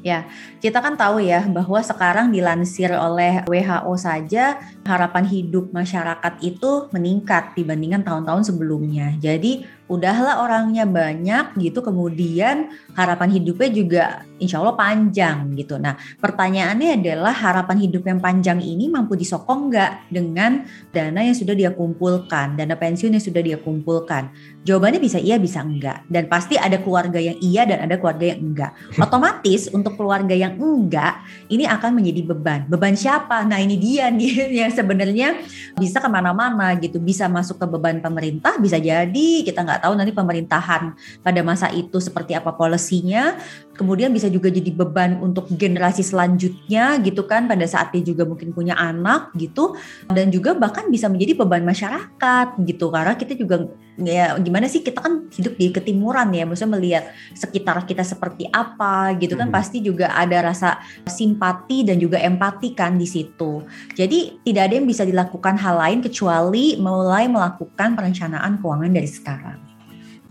Ya, 0.05 0.29
kita 0.61 0.85
kan 0.85 1.01
tahu 1.01 1.25
ya 1.25 1.49
bahwa 1.49 1.81
sekarang 1.81 2.29
dilansir 2.29 2.93
oleh 2.93 3.40
WHO 3.49 3.95
saja 3.97 4.61
harapan 4.85 5.25
hidup 5.25 5.73
masyarakat 5.73 6.45
itu 6.45 6.93
meningkat 6.93 7.57
dibandingkan 7.57 8.05
tahun-tahun 8.05 8.53
sebelumnya. 8.53 9.17
Jadi 9.17 9.64
udahlah 9.85 10.40
orangnya 10.40 10.88
banyak 10.88 11.61
gitu 11.61 11.85
kemudian 11.85 12.73
harapan 12.97 13.29
hidupnya 13.37 13.68
juga 13.68 14.05
insya 14.40 14.59
Allah 14.61 14.75
panjang 14.75 15.53
gitu. 15.55 15.77
Nah 15.77 15.94
pertanyaannya 16.18 17.01
adalah 17.01 17.35
harapan 17.37 17.85
hidup 17.85 18.03
yang 18.09 18.18
panjang 18.18 18.59
ini 18.64 18.88
mampu 18.88 19.14
disokong 19.14 19.68
nggak 19.68 20.09
dengan 20.09 20.64
dana 20.90 21.20
yang 21.20 21.37
sudah 21.37 21.53
dia 21.53 21.70
kumpulkan 21.70 22.57
dana 22.57 22.75
pensiun 22.75 23.12
yang 23.12 23.25
sudah 23.25 23.44
dia 23.44 23.59
kumpulkan? 23.61 24.33
Jawabannya 24.64 24.99
bisa 25.05 25.20
iya 25.20 25.37
bisa 25.37 25.61
enggak 25.61 26.09
dan 26.09 26.33
pasti 26.33 26.57
ada 26.57 26.81
keluarga 26.81 27.20
yang 27.20 27.37
iya 27.44 27.68
dan 27.68 27.85
ada 27.85 28.01
keluarga 28.01 28.33
yang 28.33 28.40
enggak 28.40 28.73
otomatis 29.05 29.68
untuk 29.68 30.01
keluarga 30.01 30.33
yang 30.33 30.57
enggak 30.57 31.20
ini 31.53 31.68
akan 31.68 32.01
menjadi 32.01 32.25
beban. 32.33 32.61
Beban 32.73 32.97
siapa? 32.97 33.44
Nah 33.44 33.61
ini 33.61 33.77
dia 33.77 34.09
nih 34.09 34.49
yang 34.64 34.73
sebenarnya 34.73 35.44
bisa 35.77 36.01
ke 36.01 36.09
mana-mana 36.09 36.73
gitu. 36.81 36.97
Bisa 36.97 37.29
masuk 37.29 37.61
ke 37.61 37.66
beban 37.68 38.01
pemerintah 38.01 38.57
bisa 38.57 38.81
jadi 38.81 39.44
kita 39.44 39.61
nggak 39.62 39.73
nggak 39.74 39.82
tahu 39.82 39.94
nanti 39.98 40.14
pemerintahan 40.14 40.94
pada 41.26 41.40
masa 41.42 41.66
itu 41.74 41.98
seperti 41.98 42.38
apa 42.38 42.54
polisinya. 42.54 43.34
Kemudian 43.74 44.14
bisa 44.14 44.30
juga 44.30 44.54
jadi 44.54 44.70
beban 44.70 45.18
untuk 45.18 45.50
generasi 45.50 46.06
selanjutnya 46.06 47.02
gitu 47.02 47.26
kan 47.26 47.50
pada 47.50 47.66
saat 47.66 47.90
dia 47.90 48.06
juga 48.06 48.22
mungkin 48.22 48.54
punya 48.54 48.78
anak 48.78 49.34
gitu 49.34 49.74
dan 50.06 50.30
juga 50.30 50.54
bahkan 50.54 50.87
bisa 50.87 51.10
menjadi 51.10 51.42
beban 51.42 51.66
masyarakat 51.66 52.54
gitu 52.70 52.94
karena 52.94 53.18
kita 53.18 53.34
juga 53.34 53.66
ya 53.98 54.34
gimana 54.38 54.66
sih 54.66 54.82
kita 54.82 54.98
kan 54.98 55.26
hidup 55.30 55.54
di 55.54 55.70
ketimuran 55.70 56.34
ya 56.34 56.42
maksudnya 56.46 56.74
melihat 56.78 57.04
sekitar 57.34 57.82
kita 57.87 58.02
seperti 58.02 58.50
apa 58.50 59.14
gitu 59.18 59.38
kan 59.38 59.50
hmm. 59.50 59.56
pasti 59.58 59.78
juga 59.82 60.10
ada 60.14 60.50
rasa 60.50 60.82
simpati 61.06 61.87
dan 61.87 61.98
juga 61.98 62.18
empati 62.18 62.74
kan 62.74 62.98
di 62.98 63.06
situ. 63.06 63.62
Jadi 63.94 64.42
tidak 64.42 64.62
ada 64.70 64.74
yang 64.78 64.87
bisa 64.87 65.02
dilakukan 65.06 65.54
hal 65.58 65.78
lain 65.78 65.98
kecuali 66.02 66.78
mulai 66.78 67.30
melakukan 67.30 67.94
perencanaan 67.94 68.58
keuangan 68.58 68.92
dari 68.94 69.10
sekarang. 69.10 69.63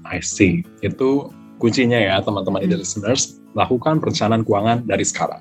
I 0.08 0.20
see. 0.20 0.64
Itu 0.84 1.32
kuncinya 1.62 1.96
ya 1.96 2.20
teman-teman 2.20 2.60
hmm. 2.66 2.76
listeners, 2.76 3.40
lakukan 3.56 4.04
perencanaan 4.04 4.44
keuangan 4.44 4.84
dari 4.84 5.06
sekarang. 5.08 5.40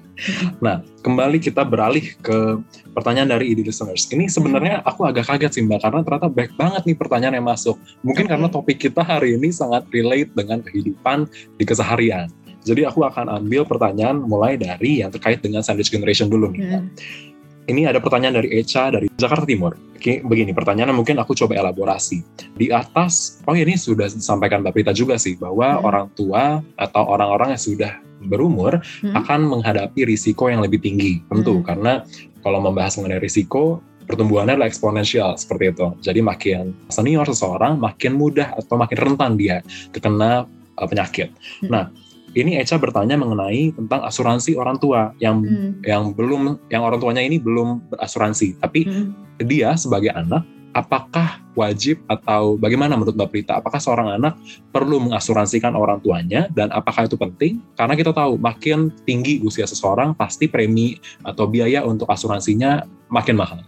Nah, 0.62 0.84
kembali 1.02 1.42
kita 1.42 1.66
beralih 1.66 2.14
ke 2.22 2.62
pertanyaan 2.94 3.34
dari 3.34 3.50
ide 3.50 3.66
listeners. 3.66 4.06
Ini 4.12 4.30
sebenarnya 4.30 4.84
hmm. 4.84 4.88
aku 4.88 5.08
agak 5.08 5.26
kaget 5.26 5.58
sih 5.58 5.62
Mbak, 5.66 5.82
karena 5.82 6.00
ternyata 6.06 6.28
baik 6.30 6.52
banget 6.54 6.82
nih 6.86 6.96
pertanyaan 6.96 7.34
yang 7.42 7.48
masuk. 7.48 7.74
Mungkin 8.06 8.28
okay. 8.28 8.32
karena 8.36 8.46
topik 8.46 8.78
kita 8.78 9.02
hari 9.02 9.34
ini 9.34 9.50
sangat 9.50 9.82
relate 9.90 10.30
dengan 10.36 10.62
kehidupan 10.62 11.26
di 11.58 11.64
keseharian. 11.66 12.30
Jadi 12.62 12.86
aku 12.86 13.02
akan 13.02 13.26
ambil 13.42 13.66
pertanyaan 13.66 14.22
mulai 14.22 14.54
dari 14.54 15.02
yang 15.02 15.10
terkait 15.10 15.42
dengan 15.42 15.66
sandwich 15.66 15.90
generation 15.90 16.30
dulu 16.30 16.54
nih. 16.54 16.78
Hmm 16.78 17.31
ini 17.70 17.86
ada 17.86 18.02
pertanyaan 18.02 18.42
dari 18.42 18.48
Echa 18.58 18.90
dari 18.90 19.06
Jakarta 19.14 19.46
Timur. 19.46 19.78
Oke, 19.94 20.18
begini 20.26 20.50
pertanyaannya 20.50 20.96
mungkin 20.98 21.22
aku 21.22 21.38
coba 21.38 21.54
elaborasi. 21.54 22.26
Di 22.58 22.74
atas, 22.74 23.38
oh 23.46 23.54
ini 23.54 23.78
sudah 23.78 24.10
disampaikan 24.10 24.66
Mbak 24.66 24.72
Prita 24.74 24.92
juga 24.94 25.14
sih, 25.14 25.38
bahwa 25.38 25.78
hmm. 25.78 25.86
orang 25.86 26.06
tua 26.18 26.58
atau 26.74 27.02
orang-orang 27.06 27.54
yang 27.54 27.62
sudah 27.62 27.92
berumur 28.26 28.82
hmm. 28.82 29.14
akan 29.14 29.40
menghadapi 29.46 30.02
risiko 30.02 30.50
yang 30.50 30.58
lebih 30.58 30.82
tinggi. 30.82 31.22
Tentu, 31.30 31.62
hmm. 31.62 31.66
karena 31.66 32.02
kalau 32.42 32.58
membahas 32.58 32.98
mengenai 32.98 33.22
risiko, 33.22 33.78
pertumbuhannya 34.10 34.58
adalah 34.58 34.66
eksponensial 34.66 35.38
seperti 35.38 35.70
itu. 35.70 35.86
Jadi 36.02 36.18
makin 36.18 36.74
senior 36.90 37.26
seseorang, 37.30 37.78
makin 37.78 38.18
mudah 38.18 38.58
atau 38.58 38.74
makin 38.74 38.98
rentan 38.98 39.38
dia 39.38 39.62
terkena 39.94 40.50
uh, 40.82 40.86
penyakit. 40.90 41.30
Hmm. 41.62 41.70
Nah, 41.70 41.84
ini 42.32 42.56
Echa 42.56 42.80
bertanya 42.80 43.16
mengenai 43.20 43.72
tentang 43.76 44.00
asuransi 44.04 44.56
orang 44.56 44.80
tua 44.80 45.12
yang 45.20 45.44
hmm. 45.44 45.84
yang 45.84 46.16
belum 46.16 46.56
yang 46.72 46.82
orang 46.84 46.98
tuanya 47.00 47.22
ini 47.24 47.36
belum 47.36 47.92
berasuransi. 47.92 48.60
Tapi 48.60 48.88
hmm. 48.88 49.44
dia 49.44 49.76
sebagai 49.76 50.12
anak 50.12 50.44
apakah 50.72 51.40
wajib 51.52 52.00
atau 52.08 52.56
bagaimana 52.56 52.96
menurut 52.96 53.12
Mbak 53.12 53.28
Prita? 53.28 53.60
Apakah 53.60 53.76
seorang 53.76 54.16
anak 54.16 54.40
perlu 54.72 55.04
mengasuransikan 55.04 55.76
orang 55.76 56.00
tuanya? 56.00 56.48
Dan 56.56 56.72
apakah 56.72 57.04
itu 57.04 57.20
penting? 57.20 57.60
Karena 57.76 57.92
kita 57.92 58.16
tahu 58.16 58.40
makin 58.40 58.88
tinggi 59.04 59.44
usia 59.44 59.68
seseorang 59.68 60.16
pasti 60.16 60.48
premi 60.48 60.96
atau 61.28 61.44
biaya 61.44 61.84
untuk 61.84 62.08
asuransinya 62.08 62.88
makin 63.12 63.36
mahal 63.36 63.60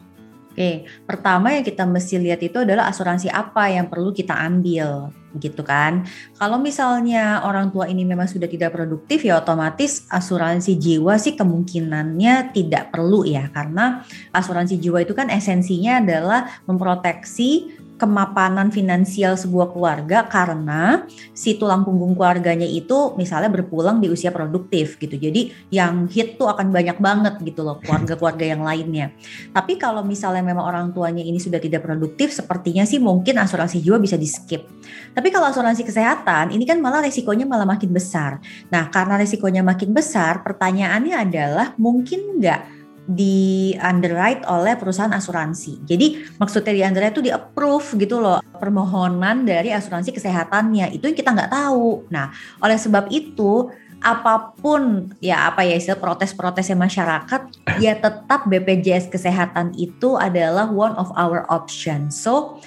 Oke, 0.54 0.86
pertama 1.02 1.50
yang 1.50 1.66
kita 1.66 1.82
mesti 1.82 2.14
lihat 2.14 2.38
itu 2.38 2.62
adalah 2.62 2.86
asuransi 2.86 3.26
apa 3.26 3.74
yang 3.74 3.90
perlu 3.90 4.14
kita 4.14 4.38
ambil, 4.38 5.10
gitu 5.34 5.66
kan. 5.66 6.06
Kalau 6.38 6.62
misalnya 6.62 7.42
orang 7.42 7.74
tua 7.74 7.90
ini 7.90 8.06
memang 8.06 8.30
sudah 8.30 8.46
tidak 8.46 8.70
produktif, 8.70 9.26
ya 9.26 9.42
otomatis 9.42 10.06
asuransi 10.06 10.78
jiwa 10.78 11.18
sih 11.18 11.34
kemungkinannya 11.34 12.54
tidak 12.54 12.94
perlu 12.94 13.26
ya, 13.26 13.50
karena 13.50 14.06
asuransi 14.30 14.78
jiwa 14.78 15.02
itu 15.02 15.10
kan 15.10 15.26
esensinya 15.26 15.98
adalah 15.98 16.46
memproteksi 16.70 17.74
kemapanan 17.94 18.74
finansial 18.74 19.38
sebuah 19.38 19.70
keluarga 19.70 20.26
karena 20.26 21.07
si 21.30 21.54
tulang 21.54 21.87
punggung 21.87 22.18
keluarganya 22.18 22.66
itu 22.66 23.14
misalnya 23.14 23.46
berpulang 23.50 24.02
di 24.02 24.11
usia 24.11 24.35
produktif 24.35 24.98
gitu. 24.98 25.14
Jadi 25.14 25.54
yang 25.70 26.11
hit 26.11 26.35
tuh 26.35 26.50
akan 26.50 26.74
banyak 26.74 26.98
banget 26.98 27.35
gitu 27.46 27.62
loh 27.62 27.78
keluarga-keluarga 27.78 28.44
yang 28.57 28.62
lainnya. 28.66 29.14
Tapi 29.54 29.78
kalau 29.78 30.02
misalnya 30.02 30.42
memang 30.42 30.66
orang 30.66 30.87
tuanya 30.90 31.22
ini 31.22 31.38
sudah 31.38 31.62
tidak 31.62 31.87
produktif 31.87 32.35
sepertinya 32.35 32.83
sih 32.83 32.98
mungkin 32.98 33.38
asuransi 33.38 33.78
jiwa 33.78 34.02
bisa 34.02 34.18
di 34.18 34.26
skip. 34.26 34.66
Tapi 35.14 35.30
kalau 35.30 35.48
asuransi 35.54 35.87
kesehatan 35.87 36.50
ini 36.50 36.66
kan 36.66 36.83
malah 36.83 36.98
resikonya 36.98 37.46
malah 37.46 37.66
makin 37.66 37.94
besar. 37.94 38.42
Nah 38.74 38.90
karena 38.90 39.14
resikonya 39.16 39.62
makin 39.62 39.94
besar 39.94 40.42
pertanyaannya 40.42 41.14
adalah 41.14 41.66
mungkin 41.78 42.42
nggak 42.42 42.83
di 43.04 43.76
underwrite 43.76 44.48
oleh 44.48 44.74
perusahaan 44.80 45.12
asuransi. 45.12 45.84
Jadi 45.84 46.36
maksudnya 46.40 46.72
di 46.72 46.82
underwrite 46.82 47.20
itu 47.20 47.24
di 47.28 47.32
approve 47.32 48.00
gitu 48.00 48.20
loh 48.20 48.40
permohonan 48.56 49.44
dari 49.44 49.70
asuransi 49.76 50.16
kesehatannya 50.16 50.96
itu 50.96 51.04
yang 51.12 51.16
kita 51.16 51.30
nggak 51.36 51.52
tahu. 51.52 52.08
Nah 52.08 52.32
oleh 52.64 52.80
sebab 52.80 53.12
itu 53.12 53.68
apa 54.04 54.52
pun 54.60 55.12
ya 55.24 55.48
apa 55.48 55.64
ya 55.64 55.80
istilah 55.80 55.96
protes-protesnya 55.96 56.76
masyarakat 56.76 57.40
ya 57.80 57.96
tetap 57.96 58.44
BPJS 58.48 59.08
kesehatan 59.08 59.72
itu 59.80 60.16
adalah 60.20 60.68
one 60.68 60.92
of 60.96 61.08
our 61.16 61.48
options. 61.48 62.16
So 62.16 62.60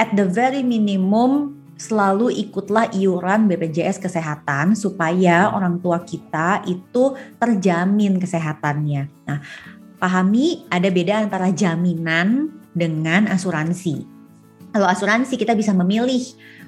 at 0.00 0.16
the 0.16 0.24
very 0.24 0.64
minimum 0.64 1.60
selalu 1.78 2.34
ikutlah 2.34 2.90
iuran 2.90 3.46
BPJS 3.46 4.02
kesehatan 4.02 4.74
supaya 4.74 5.54
orang 5.54 5.78
tua 5.78 6.02
kita 6.02 6.66
itu 6.66 7.14
terjamin 7.38 8.18
kesehatannya. 8.18 9.06
Nah, 9.30 9.38
pahami 9.98 10.64
ada 10.70 10.88
beda 10.88 11.26
antara 11.26 11.50
jaminan 11.50 12.54
dengan 12.72 13.26
asuransi. 13.28 14.06
Kalau 14.70 14.86
asuransi 14.86 15.34
kita 15.34 15.58
bisa 15.58 15.74
memilih 15.74 16.22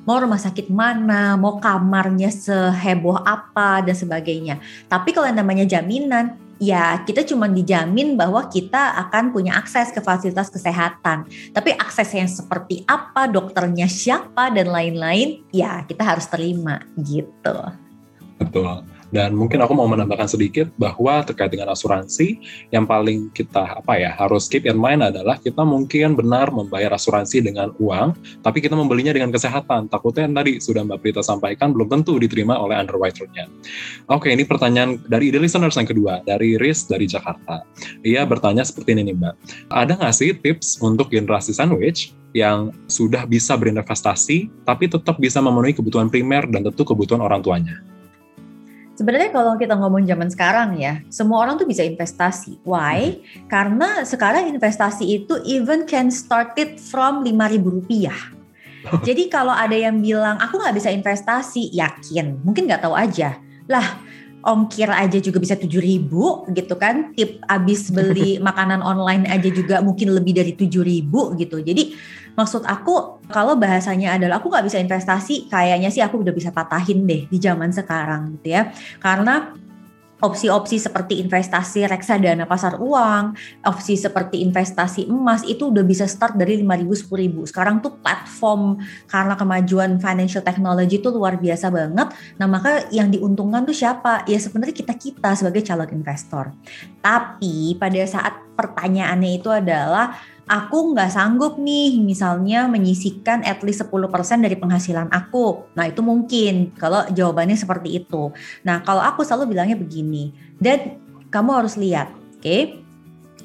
mau 0.09 0.19
rumah 0.19 0.41
sakit 0.41 0.73
mana, 0.73 1.37
mau 1.37 1.61
kamarnya 1.61 2.33
seheboh 2.33 3.21
apa 3.23 3.85
dan 3.85 3.95
sebagainya. 3.95 4.59
Tapi 4.89 5.13
kalau 5.13 5.29
yang 5.29 5.39
namanya 5.39 5.69
jaminan, 5.69 6.41
ya 6.61 7.01
kita 7.05 7.25
cuma 7.29 7.49
dijamin 7.49 8.17
bahwa 8.17 8.45
kita 8.49 8.97
akan 9.09 9.33
punya 9.33 9.57
akses 9.57 9.93
ke 9.93 10.01
fasilitas 10.01 10.49
kesehatan. 10.49 11.29
Tapi 11.53 11.77
aksesnya 11.77 12.29
seperti 12.29 12.85
apa, 12.89 13.29
dokternya 13.29 13.89
siapa 13.89 14.49
dan 14.53 14.73
lain-lain, 14.73 15.45
ya 15.53 15.85
kita 15.85 16.05
harus 16.05 16.29
terima 16.29 16.81
gitu. 17.01 17.57
Betul. 18.41 18.85
Dan 19.11 19.35
mungkin 19.35 19.59
aku 19.63 19.75
mau 19.75 19.91
menambahkan 19.91 20.31
sedikit 20.31 20.71
bahwa 20.79 21.23
terkait 21.27 21.51
dengan 21.51 21.75
asuransi, 21.75 22.39
yang 22.71 22.87
paling 22.87 23.31
kita 23.35 23.83
apa 23.83 23.99
ya 23.99 24.15
harus 24.15 24.47
keep 24.47 24.67
in 24.67 24.79
mind 24.79 25.03
adalah 25.03 25.39
kita 25.43 25.63
mungkin 25.67 26.15
benar 26.15 26.55
membayar 26.55 26.95
asuransi 26.95 27.43
dengan 27.43 27.75
uang, 27.83 28.15
tapi 28.43 28.63
kita 28.63 28.79
membelinya 28.79 29.11
dengan 29.11 29.35
kesehatan. 29.35 29.91
Takutnya 29.91 30.31
yang 30.31 30.35
tadi 30.39 30.53
sudah 30.63 30.83
Mbak 30.87 30.99
Prita 31.03 31.23
sampaikan 31.27 31.75
belum 31.75 31.91
tentu 31.91 32.17
diterima 32.23 32.59
oleh 32.59 32.79
underwriter-nya. 32.79 33.51
Oke, 34.07 34.31
ini 34.31 34.47
pertanyaan 34.47 35.03
dari 35.11 35.35
ide 35.35 35.43
listeners 35.43 35.75
yang 35.75 35.91
kedua, 35.91 36.23
dari 36.23 36.55
Riz 36.57 36.87
dari 36.87 37.11
Jakarta. 37.11 37.67
Ia 38.07 38.23
bertanya 38.25 38.63
seperti 38.63 38.95
ini 38.95 39.11
nih 39.11 39.17
Mbak, 39.19 39.35
ada 39.75 39.93
nggak 39.99 40.15
sih 40.15 40.31
tips 40.39 40.79
untuk 40.79 41.11
generasi 41.11 41.51
sandwich 41.51 42.15
yang 42.31 42.71
sudah 42.87 43.27
bisa 43.27 43.59
berinvestasi, 43.59 44.63
tapi 44.63 44.87
tetap 44.87 45.19
bisa 45.19 45.43
memenuhi 45.43 45.75
kebutuhan 45.75 46.07
primer 46.07 46.47
dan 46.47 46.63
tentu 46.63 46.87
kebutuhan 46.87 47.19
orang 47.19 47.43
tuanya? 47.43 47.83
Sebenarnya 49.01 49.33
kalau 49.33 49.57
kita 49.57 49.81
ngomong 49.81 50.05
zaman 50.05 50.29
sekarang 50.29 50.77
ya, 50.77 51.01
semua 51.09 51.41
orang 51.41 51.57
tuh 51.57 51.65
bisa 51.65 51.81
investasi. 51.81 52.61
Why? 52.69 53.17
Hmm. 53.17 53.49
Karena 53.49 53.89
sekarang 54.05 54.53
investasi 54.53 55.09
itu 55.09 55.41
even 55.49 55.89
can 55.89 56.13
start 56.13 56.53
it 56.61 56.77
from 56.77 57.25
lima 57.25 57.49
ribu 57.49 57.81
rupiah. 57.81 58.37
Jadi 59.09 59.33
kalau 59.33 59.57
ada 59.57 59.73
yang 59.73 60.05
bilang 60.05 60.37
aku 60.37 60.61
nggak 60.61 60.77
bisa 60.77 60.93
investasi, 60.93 61.73
yakin, 61.73 62.45
mungkin 62.45 62.69
nggak 62.69 62.85
tahu 62.85 62.93
aja. 62.93 63.41
Lah, 63.73 64.05
ongkir 64.45 64.93
aja 64.93 65.17
juga 65.17 65.41
bisa 65.41 65.57
tujuh 65.57 65.81
ribu 65.81 66.45
gitu 66.53 66.77
kan 66.77 67.17
tip 67.17 67.41
abis 67.49 67.89
beli 67.93 68.37
makanan 68.49 68.85
online 68.85 69.29
aja 69.29 69.49
juga 69.49 69.81
mungkin 69.85 70.17
lebih 70.17 70.33
dari 70.33 70.53
tujuh 70.57 70.81
ribu 70.81 71.37
gitu 71.37 71.61
jadi 71.61 71.93
maksud 72.35 72.67
aku 72.67 73.23
kalau 73.31 73.55
bahasanya 73.55 74.19
adalah 74.19 74.43
aku 74.43 74.51
nggak 74.51 74.67
bisa 74.67 74.79
investasi 74.83 75.51
kayaknya 75.51 75.89
sih 75.89 76.03
aku 76.03 76.23
udah 76.23 76.35
bisa 76.35 76.51
patahin 76.51 77.07
deh 77.07 77.27
di 77.31 77.39
zaman 77.39 77.71
sekarang 77.71 78.39
gitu 78.39 78.55
ya 78.55 78.71
karena 78.99 79.55
opsi-opsi 80.21 80.77
seperti 80.77 81.19
investasi 81.25 81.89
reksadana 81.89 82.45
pasar 82.45 82.77
uang, 82.77 83.35
opsi 83.65 83.97
seperti 83.97 84.45
investasi 84.45 85.09
emas 85.09 85.43
itu 85.49 85.73
udah 85.73 85.85
bisa 85.85 86.05
start 86.05 86.37
dari 86.37 86.61
5.000 86.61 87.09
10.000. 87.09 87.51
Sekarang 87.51 87.81
tuh 87.81 87.97
platform 87.99 88.79
karena 89.09 89.35
kemajuan 89.35 89.97
financial 89.97 90.45
technology 90.45 91.01
itu 91.01 91.09
luar 91.09 91.41
biasa 91.41 91.73
banget. 91.73 92.13
Nah, 92.37 92.47
maka 92.47 92.87
yang 92.93 93.09
diuntungkan 93.09 93.65
tuh 93.65 93.75
siapa? 93.75 94.29
Ya 94.29 94.37
sebenarnya 94.37 94.77
kita-kita 94.77 95.33
sebagai 95.35 95.65
calon 95.65 95.91
investor. 95.91 96.53
Tapi 97.01 97.75
pada 97.81 98.05
saat 98.05 98.37
pertanyaannya 98.55 99.41
itu 99.41 99.49
adalah 99.49 100.21
aku 100.51 100.91
nggak 100.91 101.15
sanggup 101.15 101.63
nih 101.63 102.03
misalnya 102.03 102.67
menyisikan 102.67 103.47
at 103.47 103.63
least 103.63 103.87
10% 103.87 104.03
dari 104.43 104.59
penghasilan 104.59 105.07
aku. 105.15 105.71
Nah 105.79 105.87
itu 105.87 106.03
mungkin 106.03 106.75
kalau 106.75 107.07
jawabannya 107.07 107.55
seperti 107.55 108.03
itu. 108.03 108.35
Nah 108.67 108.83
kalau 108.83 108.99
aku 108.99 109.23
selalu 109.23 109.55
bilangnya 109.55 109.79
begini, 109.79 110.35
dan 110.59 110.99
kamu 111.31 111.63
harus 111.63 111.79
lihat, 111.79 112.11
oke, 112.11 112.43
okay? 112.43 112.83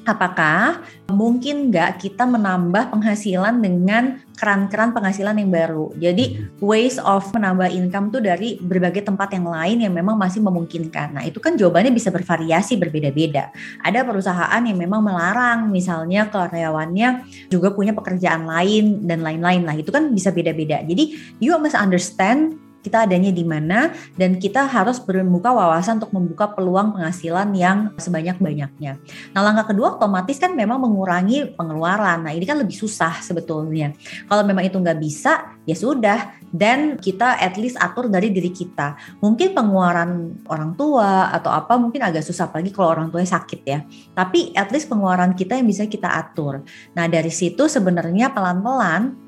Apakah 0.06 0.86
mungkin 1.10 1.74
nggak 1.74 1.98
kita 1.98 2.22
menambah 2.24 2.94
penghasilan 2.94 3.58
dengan 3.58 4.22
keran-keran 4.38 4.92
penghasilan 4.92 5.40
yang 5.40 5.50
baru. 5.50 5.90
Jadi 5.96 6.46
ways 6.62 7.00
of 7.02 7.26
menambah 7.34 7.72
income 7.72 8.12
tuh 8.14 8.22
dari 8.22 8.60
berbagai 8.60 9.02
tempat 9.02 9.32
yang 9.34 9.48
lain 9.48 9.82
yang 9.82 9.92
memang 9.96 10.14
masih 10.14 10.44
memungkinkan. 10.44 11.16
Nah 11.16 11.24
itu 11.26 11.42
kan 11.42 11.58
jawabannya 11.58 11.90
bisa 11.90 12.12
bervariasi 12.14 12.78
berbeda-beda. 12.78 13.50
Ada 13.82 14.04
perusahaan 14.06 14.62
yang 14.62 14.78
memang 14.78 15.02
melarang 15.02 15.72
misalnya 15.72 16.28
karyawannya 16.28 17.26
juga 17.50 17.72
punya 17.72 17.96
pekerjaan 17.96 18.46
lain 18.46 19.08
dan 19.08 19.24
lain-lain. 19.24 19.64
Nah 19.64 19.74
itu 19.74 19.88
kan 19.88 20.12
bisa 20.12 20.30
beda-beda. 20.30 20.84
Jadi 20.84 21.36
you 21.40 21.56
must 21.56 21.74
understand 21.74 22.65
kita 22.86 23.02
adanya 23.02 23.34
di 23.34 23.42
mana 23.42 23.90
dan 24.14 24.38
kita 24.38 24.62
harus 24.70 25.02
membuka 25.02 25.50
wawasan 25.50 25.98
untuk 25.98 26.14
membuka 26.14 26.46
peluang 26.54 26.94
penghasilan 26.94 27.50
yang 27.58 27.90
sebanyak-banyaknya. 27.98 29.02
Nah, 29.34 29.40
langkah 29.42 29.74
kedua 29.74 29.98
otomatis 29.98 30.38
kan 30.38 30.54
memang 30.54 30.78
mengurangi 30.78 31.50
pengeluaran. 31.58 32.22
Nah, 32.22 32.30
ini 32.30 32.46
kan 32.46 32.62
lebih 32.62 32.78
susah 32.78 33.18
sebetulnya. 33.18 33.90
Kalau 34.30 34.46
memang 34.46 34.62
itu 34.62 34.78
nggak 34.78 35.02
bisa, 35.02 35.58
ya 35.66 35.74
sudah. 35.74 36.38
Dan 36.46 36.94
kita 36.96 37.42
at 37.42 37.58
least 37.58 37.74
atur 37.82 38.06
dari 38.06 38.30
diri 38.30 38.54
kita. 38.54 38.94
Mungkin 39.18 39.50
pengeluaran 39.50 40.40
orang 40.46 40.78
tua 40.78 41.34
atau 41.34 41.50
apa 41.50 41.74
mungkin 41.74 42.06
agak 42.06 42.22
susah 42.22 42.48
lagi 42.54 42.70
kalau 42.70 42.94
orang 42.94 43.10
tuanya 43.10 43.34
sakit 43.34 43.60
ya. 43.66 43.82
Tapi 44.14 44.54
at 44.54 44.70
least 44.70 44.86
pengeluaran 44.86 45.34
kita 45.34 45.58
yang 45.58 45.66
bisa 45.66 45.90
kita 45.90 46.06
atur. 46.06 46.62
Nah, 46.94 47.10
dari 47.10 47.34
situ 47.34 47.66
sebenarnya 47.66 48.30
pelan-pelan 48.30 49.25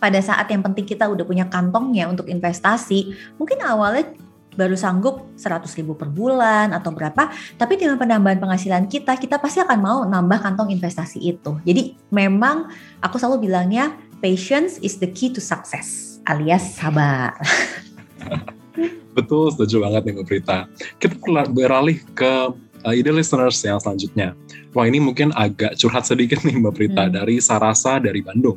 pada 0.00 0.18
saat 0.24 0.48
yang 0.48 0.64
penting 0.64 0.88
kita 0.88 1.06
udah 1.06 1.22
punya 1.28 1.46
kantongnya 1.46 2.08
untuk 2.08 2.26
investasi, 2.26 3.12
mungkin 3.36 3.60
awalnya 3.60 4.16
baru 4.56 4.74
sanggup 4.74 5.30
100 5.38 5.62
ribu 5.78 5.94
per 5.94 6.10
bulan 6.10 6.74
atau 6.74 6.90
berapa, 6.90 7.30
tapi 7.54 7.78
dengan 7.78 8.00
penambahan 8.00 8.42
penghasilan 8.42 8.90
kita, 8.90 9.14
kita 9.20 9.38
pasti 9.38 9.62
akan 9.62 9.78
mau 9.78 9.98
nambah 10.08 10.42
kantong 10.42 10.74
investasi 10.74 11.22
itu. 11.22 11.60
Jadi 11.62 11.94
memang 12.10 12.66
aku 12.98 13.20
selalu 13.20 13.46
bilangnya 13.46 13.94
patience 14.18 14.80
is 14.82 14.98
the 14.98 15.06
key 15.06 15.30
to 15.30 15.38
success, 15.38 16.18
alias 16.26 16.76
sabar. 16.80 17.36
Betul, 19.16 19.50
setuju 19.52 19.82
banget 19.82 20.02
nih 20.06 20.12
Mbak 20.16 20.26
Prita. 20.26 20.58
Kita 21.02 21.14
beralih 21.50 21.98
ke 22.14 22.54
uh, 22.84 22.94
ide 22.94 23.12
listeners 23.12 23.60
yang 23.64 23.80
selanjutnya. 23.80 24.36
Wah 24.70 24.86
ini 24.86 25.02
mungkin 25.02 25.34
agak 25.34 25.74
curhat 25.76 26.06
sedikit 26.06 26.40
nih 26.46 26.62
Mbak 26.62 26.74
Prita 26.78 27.04
hmm. 27.10 27.14
dari 27.18 27.36
Sarasa 27.42 27.98
dari 27.98 28.22
Bandung. 28.22 28.56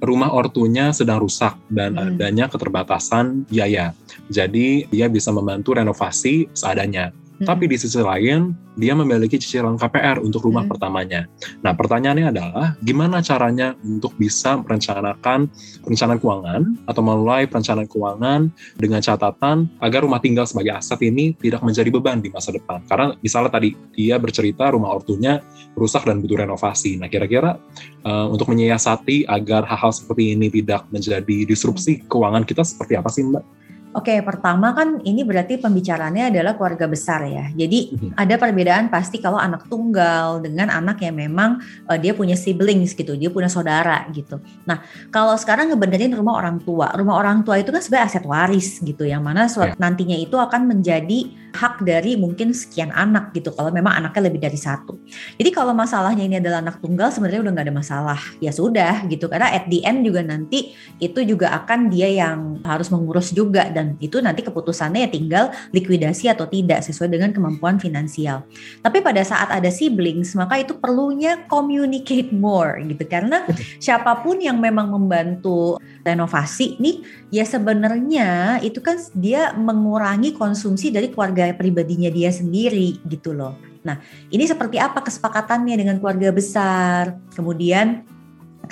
Rumah 0.00 0.32
ortunya 0.32 0.90
sedang 0.96 1.20
rusak 1.20 1.54
dan 1.68 1.94
hmm. 1.94 2.16
adanya 2.16 2.48
keterbatasan 2.48 3.44
biaya. 3.46 3.92
Jadi 4.32 4.88
dia 4.88 5.06
bisa 5.12 5.28
membantu 5.28 5.76
renovasi 5.76 6.48
seadanya. 6.56 7.12
Hmm. 7.42 7.50
Tapi 7.50 7.66
di 7.66 7.74
sisi 7.74 7.98
lain, 7.98 8.54
dia 8.78 8.94
memiliki 8.94 9.34
cicilan 9.34 9.74
KPR 9.74 10.22
untuk 10.22 10.46
rumah 10.46 10.62
hmm. 10.62 10.70
pertamanya. 10.70 11.26
Nah, 11.66 11.74
pertanyaannya 11.74 12.30
adalah 12.30 12.78
gimana 12.86 13.18
caranya 13.18 13.74
untuk 13.82 14.14
bisa 14.14 14.62
merencanakan 14.62 15.50
perencanaan 15.82 16.22
keuangan 16.22 16.62
atau 16.86 17.02
mulai 17.02 17.50
perencanaan 17.50 17.90
keuangan 17.90 18.40
dengan 18.78 19.02
catatan 19.02 19.66
agar 19.82 20.06
rumah 20.06 20.22
tinggal 20.22 20.46
sebagai 20.46 20.78
aset 20.78 21.02
ini 21.02 21.34
tidak 21.42 21.66
menjadi 21.66 21.90
beban 21.90 22.22
di 22.22 22.30
masa 22.30 22.54
depan. 22.54 22.78
Karena 22.86 23.18
misalnya 23.18 23.50
tadi 23.50 23.74
dia 23.98 24.22
bercerita 24.22 24.70
rumah 24.70 24.94
ortunya 24.94 25.42
rusak 25.74 26.06
dan 26.06 26.22
butuh 26.22 26.46
renovasi. 26.46 26.94
Nah, 26.94 27.10
kira-kira 27.10 27.58
uh, 28.06 28.30
untuk 28.30 28.54
menyiasati 28.54 29.26
agar 29.26 29.66
hal-hal 29.66 29.90
seperti 29.90 30.38
ini 30.38 30.46
tidak 30.46 30.86
menjadi 30.94 31.42
disrupsi 31.42 32.06
keuangan 32.06 32.46
kita 32.46 32.62
seperti 32.62 32.94
apa 32.94 33.10
sih, 33.10 33.26
Mbak? 33.26 33.61
Oke, 33.92 34.24
pertama 34.24 34.72
kan 34.72 35.04
ini 35.04 35.20
berarti 35.20 35.60
pembicaranya 35.60 36.32
adalah 36.32 36.56
keluarga 36.56 36.88
besar 36.88 37.28
ya. 37.28 37.52
Jadi 37.52 37.92
mm-hmm. 37.92 38.10
ada 38.16 38.34
perbedaan 38.40 38.88
pasti 38.88 39.20
kalau 39.20 39.36
anak 39.36 39.68
tunggal 39.68 40.40
dengan 40.40 40.72
anak 40.72 41.04
yang 41.04 41.12
memang 41.12 41.60
uh, 41.84 41.98
dia 42.00 42.16
punya 42.16 42.32
siblings 42.32 42.96
gitu, 42.96 43.12
dia 43.20 43.28
punya 43.28 43.52
saudara 43.52 44.08
gitu. 44.16 44.40
Nah, 44.64 44.80
kalau 45.12 45.36
sekarang 45.36 45.68
ngebenerin 45.68 46.16
rumah 46.16 46.40
orang 46.40 46.56
tua, 46.64 46.88
rumah 46.96 47.20
orang 47.20 47.44
tua 47.44 47.60
itu 47.60 47.68
kan 47.68 47.84
sebenarnya 47.84 48.08
aset 48.08 48.24
waris 48.24 48.80
gitu, 48.80 49.04
yang 49.04 49.20
mana 49.20 49.44
yeah. 49.44 49.76
nantinya 49.76 50.16
itu 50.16 50.40
akan 50.40 50.72
menjadi 50.72 51.28
hak 51.52 51.84
dari 51.84 52.16
mungkin 52.16 52.56
sekian 52.56 52.88
anak 52.96 53.36
gitu. 53.36 53.52
Kalau 53.52 53.68
memang 53.68 53.92
anaknya 53.92 54.32
lebih 54.32 54.40
dari 54.40 54.56
satu. 54.56 54.96
Jadi 55.36 55.52
kalau 55.52 55.76
masalahnya 55.76 56.24
ini 56.24 56.40
adalah 56.40 56.64
anak 56.64 56.80
tunggal, 56.80 57.12
sebenarnya 57.12 57.44
udah 57.44 57.52
nggak 57.52 57.66
ada 57.68 57.76
masalah. 57.76 58.20
Ya 58.40 58.56
sudah 58.56 59.04
gitu, 59.04 59.28
karena 59.28 59.52
at 59.52 59.68
the 59.68 59.84
end 59.84 60.00
juga 60.00 60.24
nanti 60.24 60.72
itu 60.96 61.20
juga 61.28 61.52
akan 61.60 61.92
dia 61.92 62.08
yang 62.08 62.64
harus 62.64 62.88
mengurus 62.88 63.36
juga 63.36 63.68
dan 63.68 63.81
dan 63.82 63.98
itu 63.98 64.22
nanti 64.22 64.46
keputusannya 64.46 65.02
ya 65.02 65.10
tinggal 65.10 65.44
likuidasi 65.74 66.30
atau 66.30 66.46
tidak 66.46 66.86
sesuai 66.86 67.10
dengan 67.10 67.34
kemampuan 67.34 67.82
finansial. 67.82 68.46
Tapi 68.78 69.02
pada 69.02 69.26
saat 69.26 69.50
ada 69.50 69.66
siblings 69.74 70.38
maka 70.38 70.62
itu 70.62 70.78
perlunya 70.78 71.42
communicate 71.50 72.30
more 72.30 72.78
gitu 72.86 73.02
karena 73.10 73.42
siapa 73.82 74.22
pun 74.22 74.38
yang 74.38 74.62
memang 74.62 74.86
membantu 74.94 75.82
renovasi 76.06 76.78
nih 76.78 77.02
ya 77.34 77.42
sebenarnya 77.42 78.62
itu 78.62 78.78
kan 78.78 79.02
dia 79.18 79.50
mengurangi 79.58 80.30
konsumsi 80.38 80.94
dari 80.94 81.10
keluarga 81.10 81.50
pribadinya 81.58 82.08
dia 82.08 82.30
sendiri 82.30 83.02
gitu 83.10 83.34
loh. 83.34 83.58
Nah, 83.82 83.98
ini 84.30 84.46
seperti 84.46 84.78
apa 84.78 85.02
kesepakatannya 85.02 85.74
dengan 85.74 85.98
keluarga 85.98 86.30
besar? 86.30 87.18
Kemudian 87.34 88.06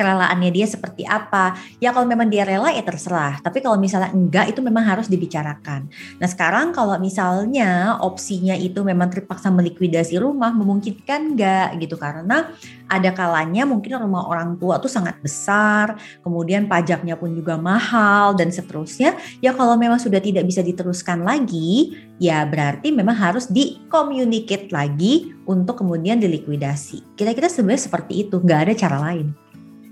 kerelaannya 0.00 0.48
dia 0.48 0.64
seperti 0.64 1.04
apa. 1.04 1.60
Ya 1.76 1.92
kalau 1.92 2.08
memang 2.08 2.32
dia 2.32 2.48
rela 2.48 2.72
ya 2.72 2.80
terserah. 2.80 3.44
Tapi 3.44 3.60
kalau 3.60 3.76
misalnya 3.76 4.08
enggak 4.16 4.56
itu 4.56 4.64
memang 4.64 4.88
harus 4.88 5.12
dibicarakan. 5.12 5.92
Nah 6.16 6.28
sekarang 6.32 6.72
kalau 6.72 6.96
misalnya 6.96 8.00
opsinya 8.00 8.56
itu 8.56 8.80
memang 8.80 9.12
terpaksa 9.12 9.52
melikuidasi 9.52 10.16
rumah 10.16 10.56
memungkinkan 10.56 11.36
enggak 11.36 11.76
gitu 11.76 12.00
karena 12.00 12.48
ada 12.90 13.14
kalanya 13.14 13.62
mungkin 13.68 14.02
rumah 14.02 14.26
orang 14.26 14.58
tua 14.58 14.82
tuh 14.82 14.90
sangat 14.90 15.14
besar, 15.22 15.94
kemudian 16.26 16.66
pajaknya 16.66 17.14
pun 17.14 17.30
juga 17.30 17.54
mahal 17.54 18.34
dan 18.34 18.50
seterusnya. 18.50 19.14
Ya 19.38 19.54
kalau 19.54 19.78
memang 19.78 20.02
sudah 20.02 20.18
tidak 20.18 20.42
bisa 20.42 20.58
diteruskan 20.64 21.22
lagi, 21.22 21.94
ya 22.18 22.42
berarti 22.42 22.90
memang 22.90 23.14
harus 23.14 23.46
di 23.46 23.78
communicate 23.86 24.74
lagi 24.74 25.30
untuk 25.46 25.78
kemudian 25.78 26.18
dilikuidasi. 26.18 27.14
Kira-kira 27.14 27.46
sebenarnya 27.46 27.86
seperti 27.86 28.26
itu, 28.26 28.42
nggak 28.42 28.60
ada 28.66 28.74
cara 28.74 28.98
lain. 28.98 29.49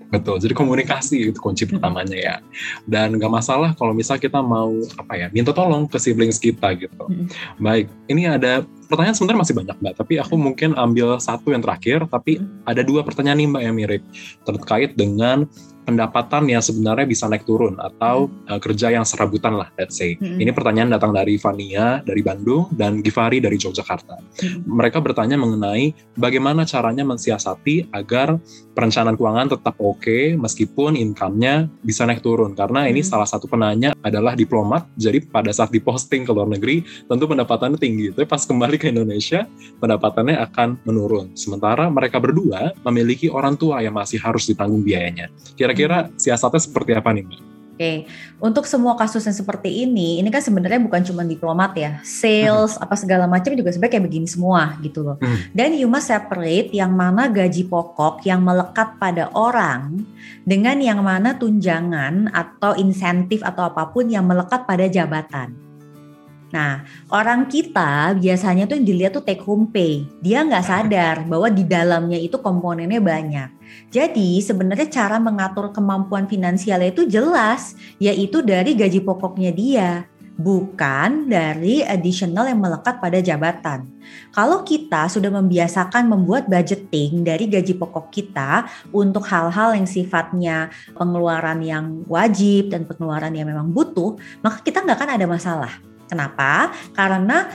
Betul, 0.08 0.40
jadi 0.40 0.56
komunikasi 0.56 1.32
itu 1.32 1.38
kunci 1.38 1.68
pertamanya 1.68 2.16
ya. 2.16 2.36
Dan 2.88 3.20
nggak 3.20 3.28
masalah 3.28 3.76
kalau 3.76 3.92
misal 3.92 4.16
kita 4.16 4.40
mau 4.40 4.72
apa 4.96 5.14
ya, 5.20 5.26
minta 5.28 5.52
tolong 5.52 5.84
ke 5.84 6.00
siblings 6.00 6.40
kita 6.40 6.72
gitu. 6.80 7.04
Baik, 7.60 7.92
ini 8.08 8.24
ada 8.24 8.64
pertanyaan 8.88 9.14
sebenarnya 9.14 9.40
masih 9.44 9.54
banyak 9.54 9.76
mbak, 9.78 9.94
tapi 10.00 10.14
aku 10.18 10.34
mungkin 10.34 10.72
ambil 10.74 11.20
satu 11.20 11.52
yang 11.52 11.62
terakhir. 11.62 12.08
Tapi 12.08 12.40
ada 12.64 12.80
dua 12.82 13.04
pertanyaan 13.04 13.38
nih 13.38 13.48
mbak 13.52 13.62
yang 13.62 13.74
mirip 13.76 14.02
terkait 14.48 14.96
dengan 14.96 15.44
pendapatan 15.88 16.44
yang 16.52 16.60
sebenarnya 16.60 17.08
bisa 17.08 17.24
naik 17.32 17.48
turun 17.48 17.80
atau 17.80 18.28
uh, 18.52 18.60
kerja 18.60 18.92
yang 18.92 19.08
serabutan 19.08 19.56
lah, 19.56 19.72
let's 19.80 19.96
say. 19.96 20.20
Hmm. 20.20 20.36
Ini 20.36 20.52
pertanyaan 20.52 20.92
datang 20.92 21.16
dari 21.16 21.40
Vania 21.40 22.04
dari 22.04 22.20
Bandung 22.20 22.68
dan 22.76 23.00
Givari 23.00 23.40
dari 23.40 23.56
Yogyakarta. 23.56 24.20
Mereka 24.68 25.00
bertanya 25.00 25.40
mengenai 25.40 25.96
bagaimana 26.20 26.68
caranya 26.68 27.08
mensiasati 27.08 27.88
agar 27.96 28.36
perencanaan 28.76 29.16
keuangan 29.16 29.56
tetap 29.56 29.80
oke 29.80 30.36
meskipun 30.36 30.92
income-nya 30.92 31.72
bisa 31.80 32.04
naik 32.04 32.20
turun. 32.20 32.52
Karena 32.52 32.84
ini 32.84 33.00
Hmm. 33.00 33.16
salah 33.16 33.28
satu 33.30 33.48
penanya 33.48 33.96
adalah 34.04 34.36
diplomat, 34.36 34.90
jadi 34.98 35.24
pada 35.24 35.54
saat 35.56 35.72
diposting 35.72 36.28
ke 36.28 36.30
luar 36.36 36.52
negeri 36.52 36.84
tentu 37.08 37.24
pendapatannya 37.24 37.80
tinggi. 37.80 38.12
Tapi 38.12 38.28
pas 38.28 38.44
kembali 38.44 38.76
ke 38.78 38.88
Indonesia 38.88 39.44
pendapatannya 39.82 40.38
akan 40.48 40.80
menurun. 40.86 41.34
Sementara 41.34 41.90
mereka 41.90 42.22
berdua 42.22 42.72
memiliki 42.86 43.26
orang 43.28 43.58
tua 43.58 43.82
yang 43.82 43.94
masih 43.94 44.22
harus 44.22 44.46
ditanggung 44.46 44.86
biayanya. 44.86 45.28
Kira-kira 45.58 46.08
siasatnya 46.14 46.62
seperti 46.62 46.94
apa 46.94 47.10
nih 47.12 47.26
Mbak? 47.26 47.42
Oke, 47.78 48.10
untuk 48.42 48.66
semua 48.66 48.98
kasus 48.98 49.22
yang 49.22 49.38
seperti 49.38 49.86
ini, 49.86 50.18
ini 50.18 50.34
kan 50.34 50.42
sebenarnya 50.42 50.82
bukan 50.82 50.98
cuma 51.06 51.22
diplomat 51.22 51.78
ya, 51.78 52.02
sales 52.02 52.74
apa 52.74 52.98
segala 52.98 53.30
macam 53.30 53.54
juga 53.54 53.70
sebenarnya 53.70 54.02
kayak 54.02 54.06
begini 54.10 54.26
semua 54.26 54.74
gitu 54.82 55.06
loh. 55.06 55.14
Hmm. 55.22 55.38
Dan 55.54 55.78
you 55.78 55.86
must 55.86 56.10
separate 56.10 56.74
yang 56.74 56.90
mana 56.90 57.30
gaji 57.30 57.70
pokok 57.70 58.26
yang 58.26 58.42
melekat 58.42 58.98
pada 58.98 59.30
orang 59.30 60.02
dengan 60.42 60.82
yang 60.82 61.06
mana 61.06 61.38
tunjangan 61.38 62.34
atau 62.34 62.74
insentif 62.74 63.46
atau 63.46 63.70
apa 63.70 63.94
pun 63.94 64.10
yang 64.10 64.26
melekat 64.26 64.66
pada 64.66 64.90
jabatan. 64.90 65.67
Nah, 66.48 66.80
orang 67.12 67.44
kita 67.44 68.16
biasanya 68.16 68.64
tuh 68.64 68.80
yang 68.80 68.86
dilihat 68.88 69.12
tuh 69.20 69.24
take 69.24 69.44
home 69.44 69.68
pay. 69.68 70.08
Dia 70.24 70.40
nggak 70.44 70.64
sadar 70.64 71.16
bahwa 71.28 71.52
di 71.52 71.64
dalamnya 71.64 72.16
itu 72.16 72.40
komponennya 72.40 73.00
banyak. 73.04 73.48
Jadi 73.92 74.40
sebenarnya 74.40 74.88
cara 74.88 75.20
mengatur 75.20 75.68
kemampuan 75.76 76.24
finansialnya 76.24 76.88
itu 76.88 77.04
jelas, 77.04 77.76
yaitu 78.00 78.40
dari 78.40 78.72
gaji 78.72 79.04
pokoknya 79.04 79.52
dia, 79.52 80.08
bukan 80.38 81.26
dari 81.26 81.82
additional 81.82 82.46
yang 82.46 82.62
melekat 82.62 83.02
pada 83.02 83.18
jabatan. 83.18 83.90
Kalau 84.30 84.62
kita 84.62 85.10
sudah 85.10 85.34
membiasakan 85.34 86.08
membuat 86.08 86.46
budgeting 86.46 87.26
dari 87.26 87.50
gaji 87.50 87.74
pokok 87.74 88.08
kita 88.08 88.64
untuk 88.94 89.26
hal-hal 89.26 89.76
yang 89.76 89.84
sifatnya 89.84 90.72
pengeluaran 90.94 91.60
yang 91.60 92.06
wajib 92.08 92.72
dan 92.72 92.86
pengeluaran 92.86 93.34
yang 93.34 93.50
memang 93.50 93.68
butuh, 93.68 94.16
maka 94.40 94.62
kita 94.62 94.80
nggak 94.80 94.96
akan 94.96 95.10
ada 95.18 95.26
masalah. 95.28 95.74
Kenapa? 96.08 96.72
Karena 96.96 97.46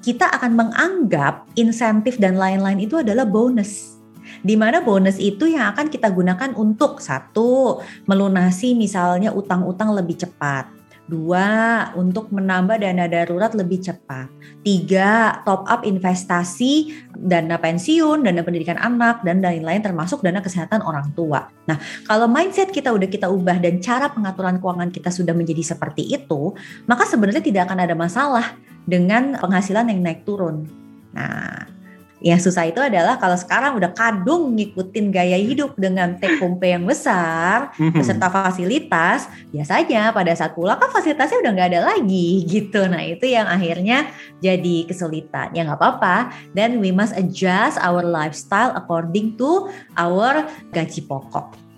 kita 0.00 0.26
akan 0.32 0.52
menganggap 0.56 1.46
insentif 1.54 2.16
dan 2.16 2.36
lain-lain 2.36 2.80
itu 2.82 3.00
adalah 3.00 3.28
bonus 3.28 4.00
di 4.40 4.56
mana 4.56 4.80
bonus 4.80 5.20
itu 5.20 5.48
yang 5.50 5.76
akan 5.76 5.92
kita 5.92 6.08
gunakan 6.08 6.56
untuk 6.56 7.02
satu 7.02 7.80
melunasi 8.08 8.72
misalnya 8.72 9.36
utang-utang 9.36 9.92
lebih 9.92 10.16
cepat. 10.16 10.79
Dua, 11.10 11.90
untuk 11.98 12.30
menambah 12.30 12.78
dana 12.78 13.10
darurat 13.10 13.50
lebih 13.58 13.82
cepat. 13.82 14.30
Tiga, 14.62 15.42
top 15.42 15.66
up 15.66 15.82
investasi, 15.82 16.94
dana 17.18 17.58
pensiun, 17.58 18.22
dana 18.22 18.46
pendidikan 18.46 18.78
anak, 18.78 19.26
dan 19.26 19.42
lain-lain 19.42 19.82
termasuk 19.82 20.22
dana 20.22 20.38
kesehatan 20.38 20.86
orang 20.86 21.10
tua. 21.18 21.50
Nah, 21.66 21.82
kalau 22.06 22.30
mindset 22.30 22.70
kita 22.70 22.94
udah 22.94 23.10
kita 23.10 23.26
ubah 23.26 23.58
dan 23.58 23.82
cara 23.82 24.06
pengaturan 24.06 24.62
keuangan 24.62 24.94
kita 24.94 25.10
sudah 25.10 25.34
menjadi 25.34 25.74
seperti 25.74 26.14
itu, 26.14 26.54
maka 26.86 27.02
sebenarnya 27.10 27.42
tidak 27.42 27.66
akan 27.66 27.90
ada 27.90 27.98
masalah 27.98 28.54
dengan 28.86 29.34
penghasilan 29.34 29.90
yang 29.90 30.06
naik 30.06 30.22
turun. 30.22 30.70
Nah, 31.10 31.79
yang 32.20 32.36
susah 32.36 32.68
itu 32.68 32.80
adalah 32.80 33.16
kalau 33.16 33.36
sekarang 33.36 33.80
udah 33.80 33.96
kadung 33.96 34.52
ngikutin 34.56 35.08
gaya 35.08 35.40
hidup 35.40 35.72
dengan 35.80 36.20
take 36.20 36.36
home 36.36 36.60
pay 36.60 36.76
yang 36.76 36.84
besar 36.84 37.72
beserta 37.96 38.28
fasilitas, 38.28 39.24
biasanya 39.48 40.12
pada 40.12 40.32
saat 40.36 40.52
pulang 40.52 40.76
kan 40.76 40.92
fasilitasnya 40.92 41.40
udah 41.40 41.52
nggak 41.56 41.70
ada 41.72 41.80
lagi 41.96 42.44
gitu. 42.44 42.84
Nah 42.84 43.00
itu 43.00 43.24
yang 43.24 43.48
akhirnya 43.48 44.12
jadi 44.44 44.84
kesulitan. 44.84 45.56
Ya 45.56 45.64
nggak 45.64 45.80
apa-apa. 45.80 46.32
Then 46.52 46.78
we 46.84 46.92
must 46.92 47.16
adjust 47.16 47.80
our 47.80 48.04
lifestyle 48.04 48.76
according 48.76 49.40
to 49.40 49.72
our 49.96 50.44
gaji 50.76 51.04
pokok. 51.08 51.69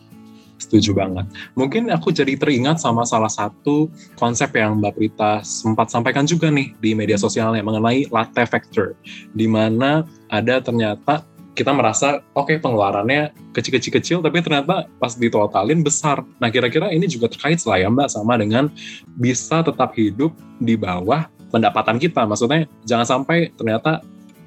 Setuju 0.62 0.94
banget. 0.94 1.27
Mungkin 1.59 1.90
aku 1.90 2.14
jadi 2.14 2.38
teringat 2.38 2.79
sama 2.79 3.03
salah 3.03 3.31
satu 3.31 3.90
konsep 4.14 4.55
yang 4.55 4.79
Mbak 4.79 4.94
Prita 4.94 5.42
sempat 5.42 5.90
sampaikan 5.90 6.22
juga 6.22 6.55
nih 6.55 6.70
di 6.79 6.94
media 6.94 7.18
sosialnya 7.18 7.66
mengenai 7.66 8.07
latte 8.14 8.46
factor, 8.46 8.94
di 9.35 9.51
mana 9.51 10.07
ada 10.31 10.62
ternyata 10.62 11.27
kita 11.53 11.75
merasa 11.75 12.25
oke 12.33 12.48
okay, 12.48 12.57
pengeluarannya 12.62 13.35
kecil-kecil-kecil 13.53 14.25
tapi 14.25 14.40
ternyata 14.40 14.87
pas 15.03 15.12
ditotalin 15.18 15.83
besar. 15.83 16.22
Nah 16.38 16.48
kira-kira 16.48 16.94
ini 16.94 17.11
juga 17.11 17.27
terkait 17.29 17.59
lah 17.66 17.83
ya 17.83 17.90
Mbak 17.90 18.09
sama 18.09 18.38
dengan 18.38 18.70
bisa 19.18 19.66
tetap 19.66 19.92
hidup 19.98 20.33
di 20.62 20.79
bawah 20.79 21.27
pendapatan 21.53 22.01
kita. 22.01 22.25
Maksudnya 22.25 22.70
jangan 22.88 23.05
sampai 23.18 23.53
ternyata 23.59 24.01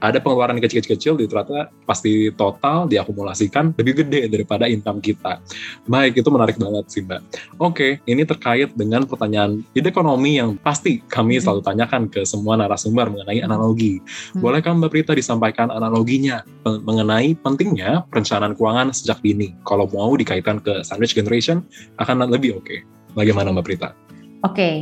ada 0.04 0.20
pengeluaran 0.20 0.60
kecil-kecil 0.60 1.16
di 1.20 1.26
ternyata 1.30 1.72
pasti 1.88 2.30
total 2.36 2.88
diakumulasikan 2.90 3.76
lebih 3.78 4.06
gede 4.06 4.28
daripada 4.28 4.68
income 4.68 5.00
kita. 5.00 5.40
Baik, 5.88 6.20
itu 6.20 6.30
menarik 6.32 6.60
banget 6.60 6.86
sih 6.92 7.02
Mbak. 7.04 7.22
Oke, 7.62 8.04
ini 8.06 8.24
terkait 8.28 8.74
dengan 8.76 9.08
pertanyaan 9.08 9.64
ide 9.72 9.88
ekonomi 9.90 10.42
yang 10.42 10.60
pasti 10.60 11.00
kami 11.08 11.40
selalu 11.40 11.62
tanyakan 11.64 12.12
ke 12.12 12.28
semua 12.28 12.60
narasumber 12.60 13.08
mengenai 13.08 13.40
analogi. 13.46 14.04
Bolehkah 14.36 14.76
Mbak 14.76 14.92
Prita 14.92 15.14
disampaikan 15.16 15.72
analoginya 15.72 16.44
mengenai 16.66 17.38
pentingnya 17.40 18.04
perencanaan 18.12 18.58
keuangan 18.58 18.92
sejak 18.92 19.22
dini? 19.24 19.56
Kalau 19.64 19.88
mau 19.92 20.12
dikaitkan 20.14 20.60
ke 20.60 20.84
sandwich 20.84 21.16
generation 21.16 21.64
akan 22.02 22.28
lebih 22.28 22.60
oke. 22.60 22.84
Bagaimana 23.16 23.56
Mbak 23.56 23.66
Prita? 23.66 23.90
Oke, 24.46 24.62
okay. 24.62 24.76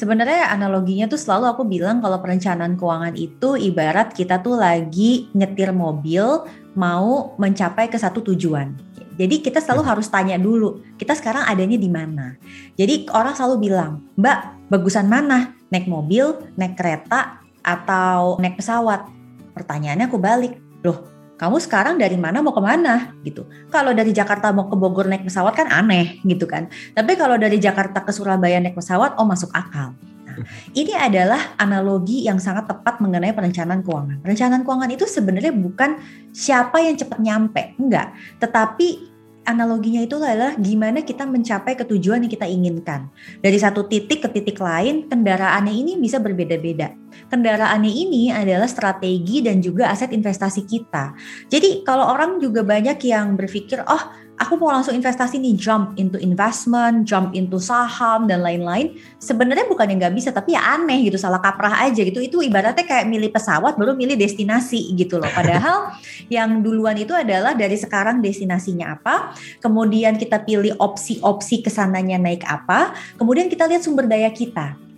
Sebenarnya 0.00 0.48
analoginya 0.48 1.04
tuh 1.12 1.20
selalu 1.20 1.52
aku 1.52 1.62
bilang 1.68 2.00
kalau 2.00 2.16
perencanaan 2.24 2.80
keuangan 2.80 3.12
itu 3.20 3.60
ibarat 3.60 4.16
kita 4.16 4.40
tuh 4.40 4.56
lagi 4.56 5.28
nyetir 5.36 5.76
mobil 5.76 6.48
mau 6.72 7.36
mencapai 7.36 7.92
ke 7.92 8.00
satu 8.00 8.24
tujuan. 8.32 8.72
Jadi 9.20 9.44
kita 9.44 9.60
selalu 9.60 9.84
harus 9.84 10.08
tanya 10.08 10.40
dulu, 10.40 10.80
kita 10.96 11.12
sekarang 11.12 11.44
adanya 11.44 11.76
di 11.76 11.92
mana. 11.92 12.40
Jadi 12.80 13.04
orang 13.12 13.36
selalu 13.36 13.68
bilang, 13.68 14.00
Mbak, 14.16 14.72
bagusan 14.72 15.12
mana? 15.12 15.52
Naik 15.68 15.84
mobil, 15.92 16.40
naik 16.56 16.80
kereta, 16.80 17.44
atau 17.60 18.40
naik 18.40 18.56
pesawat? 18.56 19.04
Pertanyaannya 19.52 20.08
aku 20.08 20.16
balik, 20.16 20.56
loh 20.80 21.19
kamu 21.40 21.56
sekarang 21.56 21.96
dari 21.96 22.20
mana 22.20 22.44
mau 22.44 22.52
ke 22.52 22.60
mana 22.60 23.16
gitu. 23.24 23.48
Kalau 23.72 23.96
dari 23.96 24.12
Jakarta 24.12 24.52
mau 24.52 24.68
ke 24.68 24.76
Bogor 24.76 25.08
naik 25.08 25.24
pesawat 25.24 25.56
kan 25.56 25.72
aneh 25.72 26.20
gitu 26.28 26.44
kan. 26.44 26.68
Tapi 26.92 27.16
kalau 27.16 27.40
dari 27.40 27.56
Jakarta 27.56 28.04
ke 28.04 28.12
Surabaya 28.12 28.60
naik 28.60 28.76
pesawat, 28.76 29.16
oh 29.16 29.24
masuk 29.24 29.48
akal. 29.56 29.96
Nah, 30.28 30.36
ini 30.76 30.92
adalah 30.92 31.56
analogi 31.56 32.28
yang 32.28 32.36
sangat 32.36 32.68
tepat 32.68 33.00
mengenai 33.00 33.32
perencanaan 33.32 33.80
keuangan. 33.80 34.20
Perencanaan 34.20 34.68
keuangan 34.68 34.90
itu 34.92 35.08
sebenarnya 35.08 35.56
bukan 35.56 35.96
siapa 36.28 36.76
yang 36.84 37.00
cepat 37.00 37.18
nyampe, 37.24 37.72
enggak. 37.80 38.12
Tetapi 38.36 39.09
analoginya 39.44 40.04
itu 40.04 40.20
adalah 40.20 40.56
gimana 40.56 41.00
kita 41.04 41.24
mencapai 41.24 41.76
ketujuan 41.78 42.24
yang 42.24 42.32
kita 42.32 42.46
inginkan. 42.46 43.08
Dari 43.40 43.58
satu 43.58 43.88
titik 43.88 44.24
ke 44.24 44.28
titik 44.30 44.58
lain, 44.60 45.08
kendaraannya 45.08 45.72
ini 45.72 45.92
bisa 45.96 46.20
berbeda-beda. 46.20 46.92
Kendaraannya 47.32 47.90
ini 47.90 48.22
adalah 48.30 48.68
strategi 48.70 49.42
dan 49.42 49.58
juga 49.64 49.90
aset 49.90 50.12
investasi 50.12 50.62
kita. 50.68 51.14
Jadi 51.50 51.82
kalau 51.82 52.06
orang 52.06 52.38
juga 52.38 52.62
banyak 52.62 53.00
yang 53.06 53.34
berpikir, 53.34 53.82
oh 53.86 54.02
aku 54.40 54.56
mau 54.56 54.72
langsung 54.72 54.96
investasi 54.96 55.36
nih, 55.36 55.54
jump 55.60 56.00
into 56.00 56.16
investment, 56.16 57.04
jump 57.04 57.36
into 57.36 57.60
saham 57.60 58.24
dan 58.24 58.40
lain-lain. 58.40 58.96
Sebenarnya 59.20 59.68
bukan 59.68 59.84
yang 59.92 60.00
nggak 60.00 60.16
bisa, 60.16 60.32
tapi 60.32 60.56
ya 60.56 60.64
aneh 60.80 61.04
gitu, 61.04 61.20
salah 61.20 61.44
kaprah 61.44 61.84
aja 61.84 62.00
gitu. 62.00 62.24
Itu 62.24 62.40
ibaratnya 62.40 62.88
kayak 62.88 63.04
milih 63.04 63.28
pesawat 63.28 63.76
baru 63.76 63.92
milih 63.92 64.16
destinasi 64.16 64.96
gitu 64.96 65.20
loh. 65.20 65.28
Padahal 65.28 65.92
yang 66.34 66.64
duluan 66.64 66.96
itu 66.96 67.12
adalah 67.12 67.52
dari 67.52 67.76
sekarang 67.76 68.24
destinasinya 68.24 68.96
apa, 68.96 69.36
kemudian 69.60 70.16
kita 70.16 70.40
pilih 70.40 70.72
opsi-opsi 70.80 71.60
ke 71.60 71.68
sananya 71.68 72.16
naik 72.16 72.42
apa, 72.48 72.96
kemudian 73.20 73.52
kita 73.52 73.68
lihat 73.68 73.84
sumber 73.84 74.08
daya 74.08 74.32
kita. 74.32 74.89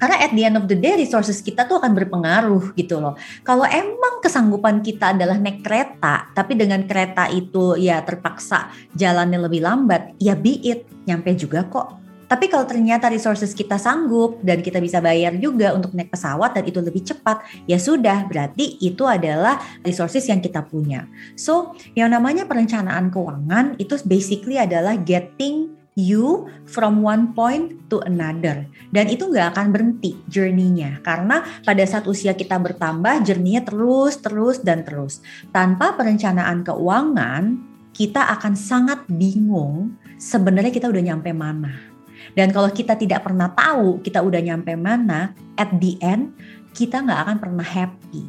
Karena 0.00 0.16
at 0.24 0.32
the 0.32 0.42
end 0.48 0.56
of 0.56 0.64
the 0.64 0.74
day 0.80 0.96
resources 0.96 1.44
kita 1.44 1.68
tuh 1.68 1.76
akan 1.76 1.92
berpengaruh 1.92 2.72
gitu 2.72 2.96
loh. 2.96 3.20
Kalau 3.44 3.68
emang 3.68 4.24
kesanggupan 4.24 4.80
kita 4.80 5.12
adalah 5.12 5.36
naik 5.36 5.60
kereta, 5.60 6.32
tapi 6.32 6.56
dengan 6.56 6.88
kereta 6.88 7.28
itu 7.28 7.76
ya 7.76 8.00
terpaksa 8.00 8.72
jalannya 8.96 9.36
lebih 9.44 9.60
lambat, 9.60 10.16
ya 10.16 10.32
be 10.32 10.56
it, 10.64 10.88
nyampe 11.04 11.36
juga 11.36 11.68
kok. 11.68 12.00
Tapi 12.30 12.46
kalau 12.46 12.62
ternyata 12.62 13.10
resources 13.10 13.50
kita 13.58 13.74
sanggup 13.74 14.38
dan 14.46 14.62
kita 14.62 14.78
bisa 14.78 15.02
bayar 15.02 15.34
juga 15.34 15.74
untuk 15.74 15.90
naik 15.98 16.14
pesawat 16.14 16.54
dan 16.54 16.62
itu 16.62 16.78
lebih 16.78 17.02
cepat, 17.02 17.42
ya 17.66 17.74
sudah 17.74 18.22
berarti 18.30 18.78
itu 18.78 19.02
adalah 19.02 19.58
resources 19.82 20.30
yang 20.30 20.38
kita 20.38 20.62
punya. 20.62 21.10
So, 21.34 21.74
yang 21.98 22.14
namanya 22.14 22.46
perencanaan 22.46 23.10
keuangan 23.10 23.74
itu 23.82 23.98
basically 24.06 24.62
adalah 24.62 24.94
getting 24.94 25.79
you 26.00 26.48
from 26.64 27.04
one 27.04 27.36
point 27.36 27.76
to 27.92 28.00
another 28.08 28.64
dan 28.88 29.06
itu 29.12 29.28
nggak 29.28 29.52
akan 29.52 29.68
berhenti 29.68 30.16
journey-nya 30.32 31.04
karena 31.04 31.44
pada 31.60 31.84
saat 31.84 32.08
usia 32.08 32.32
kita 32.32 32.56
bertambah 32.56 33.20
journey-nya 33.20 33.62
terus 33.68 34.16
terus 34.24 34.64
dan 34.64 34.80
terus 34.80 35.20
tanpa 35.52 35.92
perencanaan 35.92 36.64
keuangan 36.64 37.60
kita 37.92 38.32
akan 38.40 38.56
sangat 38.56 39.04
bingung 39.12 40.00
sebenarnya 40.16 40.72
kita 40.72 40.88
udah 40.88 41.02
nyampe 41.12 41.30
mana 41.36 41.90
dan 42.34 42.54
kalau 42.54 42.70
kita 42.70 42.94
tidak 42.94 43.26
pernah 43.26 43.50
tahu 43.50 43.98
kita 44.04 44.22
udah 44.22 44.40
nyampe 44.40 44.76
mana, 44.78 45.34
at 45.58 45.70
the 45.80 45.98
end 45.98 46.36
kita 46.76 47.02
nggak 47.02 47.20
akan 47.26 47.36
pernah 47.42 47.66
happy. 47.66 48.24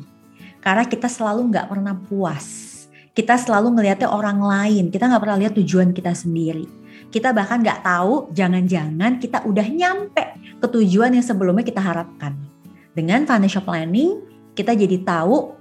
Karena 0.61 0.85
kita 0.85 1.09
selalu 1.09 1.53
nggak 1.53 1.67
pernah 1.69 1.93
puas. 1.97 2.69
Kita 3.11 3.35
selalu 3.35 3.75
ngelihatnya 3.75 4.07
orang 4.07 4.39
lain, 4.39 4.87
kita 4.87 5.09
nggak 5.09 5.21
pernah 5.21 5.37
lihat 5.41 5.53
tujuan 5.57 5.91
kita 5.91 6.15
sendiri. 6.15 6.80
Kita 7.11 7.35
bahkan 7.35 7.59
nggak 7.59 7.83
tahu, 7.83 8.31
jangan-jangan 8.31 9.19
kita 9.19 9.43
udah 9.43 9.67
nyampe 9.67 10.23
ke 10.63 10.67
tujuan 10.79 11.11
yang 11.11 11.25
sebelumnya 11.25 11.67
kita 11.67 11.83
harapkan. 11.83 12.39
Dengan 12.95 13.27
financial 13.27 13.67
planning, 13.67 14.23
kita 14.55 14.71
jadi 14.71 15.03
tahu 15.03 15.59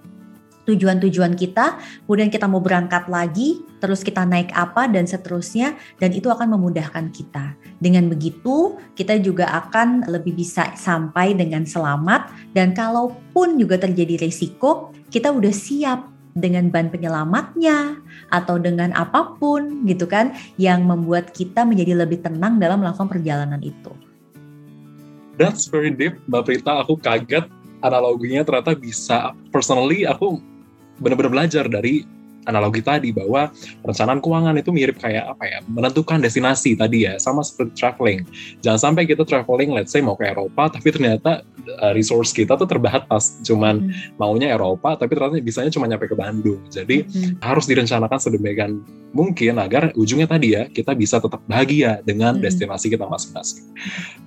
tujuan-tujuan 0.70 1.34
kita, 1.34 1.82
kemudian 2.06 2.30
kita 2.30 2.46
mau 2.46 2.62
berangkat 2.62 3.10
lagi, 3.10 3.66
terus 3.82 4.06
kita 4.06 4.22
naik 4.22 4.54
apa 4.54 4.86
dan 4.86 5.10
seterusnya, 5.10 5.74
dan 5.98 6.14
itu 6.14 6.30
akan 6.30 6.54
memudahkan 6.54 7.10
kita. 7.10 7.58
Dengan 7.82 8.06
begitu, 8.06 8.78
kita 8.94 9.18
juga 9.18 9.50
akan 9.50 10.06
lebih 10.06 10.38
bisa 10.38 10.70
sampai 10.78 11.34
dengan 11.34 11.66
selamat, 11.66 12.54
dan 12.54 12.70
kalaupun 12.70 13.58
juga 13.58 13.82
terjadi 13.82 14.22
risiko, 14.22 14.94
kita 15.10 15.34
udah 15.34 15.50
siap 15.50 16.06
dengan 16.34 16.70
ban 16.70 16.88
penyelamatnya 16.88 17.98
atau 18.30 18.56
dengan 18.60 18.94
apa 18.94 19.36
pun 19.38 19.82
gitu 19.86 20.06
kan 20.06 20.34
yang 20.60 20.86
membuat 20.86 21.34
kita 21.34 21.66
menjadi 21.66 22.06
lebih 22.06 22.22
tenang 22.22 22.62
dalam 22.62 22.82
melakukan 22.82 23.10
perjalanan 23.10 23.60
itu. 23.62 23.90
That's 25.40 25.66
very 25.72 25.90
deep, 25.90 26.20
Mbak 26.28 26.42
Prita. 26.44 26.84
Aku 26.84 27.00
kaget 27.00 27.48
analoginya 27.80 28.44
ternyata 28.44 28.76
bisa. 28.76 29.32
Personally, 29.48 30.04
aku 30.04 30.36
benar-benar 31.00 31.32
belajar 31.32 31.64
dari 31.64 32.04
analogi 32.48 32.80
tadi 32.80 33.12
bahwa 33.12 33.52
perencanaan 33.84 34.20
keuangan 34.24 34.56
itu 34.56 34.70
mirip 34.72 34.96
kayak 35.00 35.36
apa 35.36 35.44
ya 35.44 35.58
menentukan 35.68 36.22
destinasi 36.22 36.78
tadi 36.78 37.04
ya 37.04 37.20
sama 37.20 37.44
seperti 37.44 37.76
traveling. 37.76 38.20
Jangan 38.64 38.92
sampai 38.92 39.04
kita 39.04 39.26
traveling 39.28 39.74
let's 39.76 39.92
say 39.92 40.00
mau 40.00 40.16
ke 40.16 40.24
Eropa 40.24 40.72
tapi 40.72 40.88
ternyata 40.88 41.44
uh, 41.80 41.92
resource 41.92 42.32
kita 42.32 42.56
tuh 42.56 42.68
terbatas. 42.68 43.40
Cuman 43.44 43.84
hmm. 43.84 44.16
maunya 44.16 44.54
Eropa 44.56 44.96
tapi 44.96 45.12
ternyata 45.16 45.36
bisanya 45.42 45.70
cuma 45.72 45.84
nyampe 45.90 46.08
ke 46.08 46.16
Bandung. 46.16 46.60
Jadi 46.72 47.04
hmm. 47.04 47.44
harus 47.44 47.68
direncanakan 47.68 48.18
sedemikian 48.18 48.80
mungkin 49.10 49.58
agar 49.58 49.90
ujungnya 49.98 50.30
tadi 50.30 50.54
ya 50.54 50.70
kita 50.70 50.94
bisa 50.94 51.18
tetap 51.18 51.42
bahagia 51.50 51.98
dengan 52.06 52.38
hmm. 52.38 52.42
destinasi 52.46 52.94
kita 52.94 53.04
masing-masing. 53.04 53.66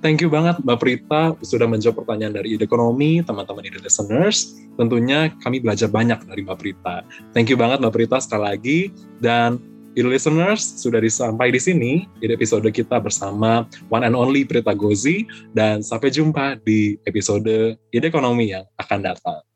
Thank 0.04 0.20
you 0.20 0.28
banget 0.28 0.60
Mbak 0.62 0.78
Prita 0.84 1.22
sudah 1.40 1.66
menjawab 1.66 2.04
pertanyaan 2.04 2.36
dari 2.36 2.60
ide 2.60 2.68
ekonomi 2.68 3.24
teman-teman 3.24 3.64
ide 3.64 3.80
listeners. 3.80 4.60
Tentunya 4.76 5.30
kami 5.40 5.62
belajar 5.62 5.88
banyak 5.88 6.26
dari 6.28 6.42
Mbak 6.44 6.58
Prita. 6.60 7.06
Thank 7.32 7.54
you 7.54 7.58
banget 7.58 7.80
Mbak 7.80 7.94
Prita 7.96 8.03
cerita 8.04 8.20
sekali 8.20 8.44
lagi 8.44 8.80
dan 9.24 9.56
Ido 9.94 10.10
listeners, 10.10 10.82
sudah 10.82 10.98
sampai 11.06 11.54
di 11.54 11.62
sini 11.62 12.10
di 12.18 12.26
episode 12.34 12.66
kita 12.74 12.98
bersama 12.98 13.70
one 13.94 14.02
and 14.02 14.18
only 14.18 14.42
Prita 14.42 14.74
Gozi 14.74 15.30
dan 15.54 15.86
sampai 15.86 16.10
jumpa 16.10 16.58
di 16.66 16.98
episode 17.06 17.78
Ide 17.94 18.10
Ekonomi 18.10 18.58
yang 18.58 18.66
akan 18.82 19.00
datang. 19.14 19.53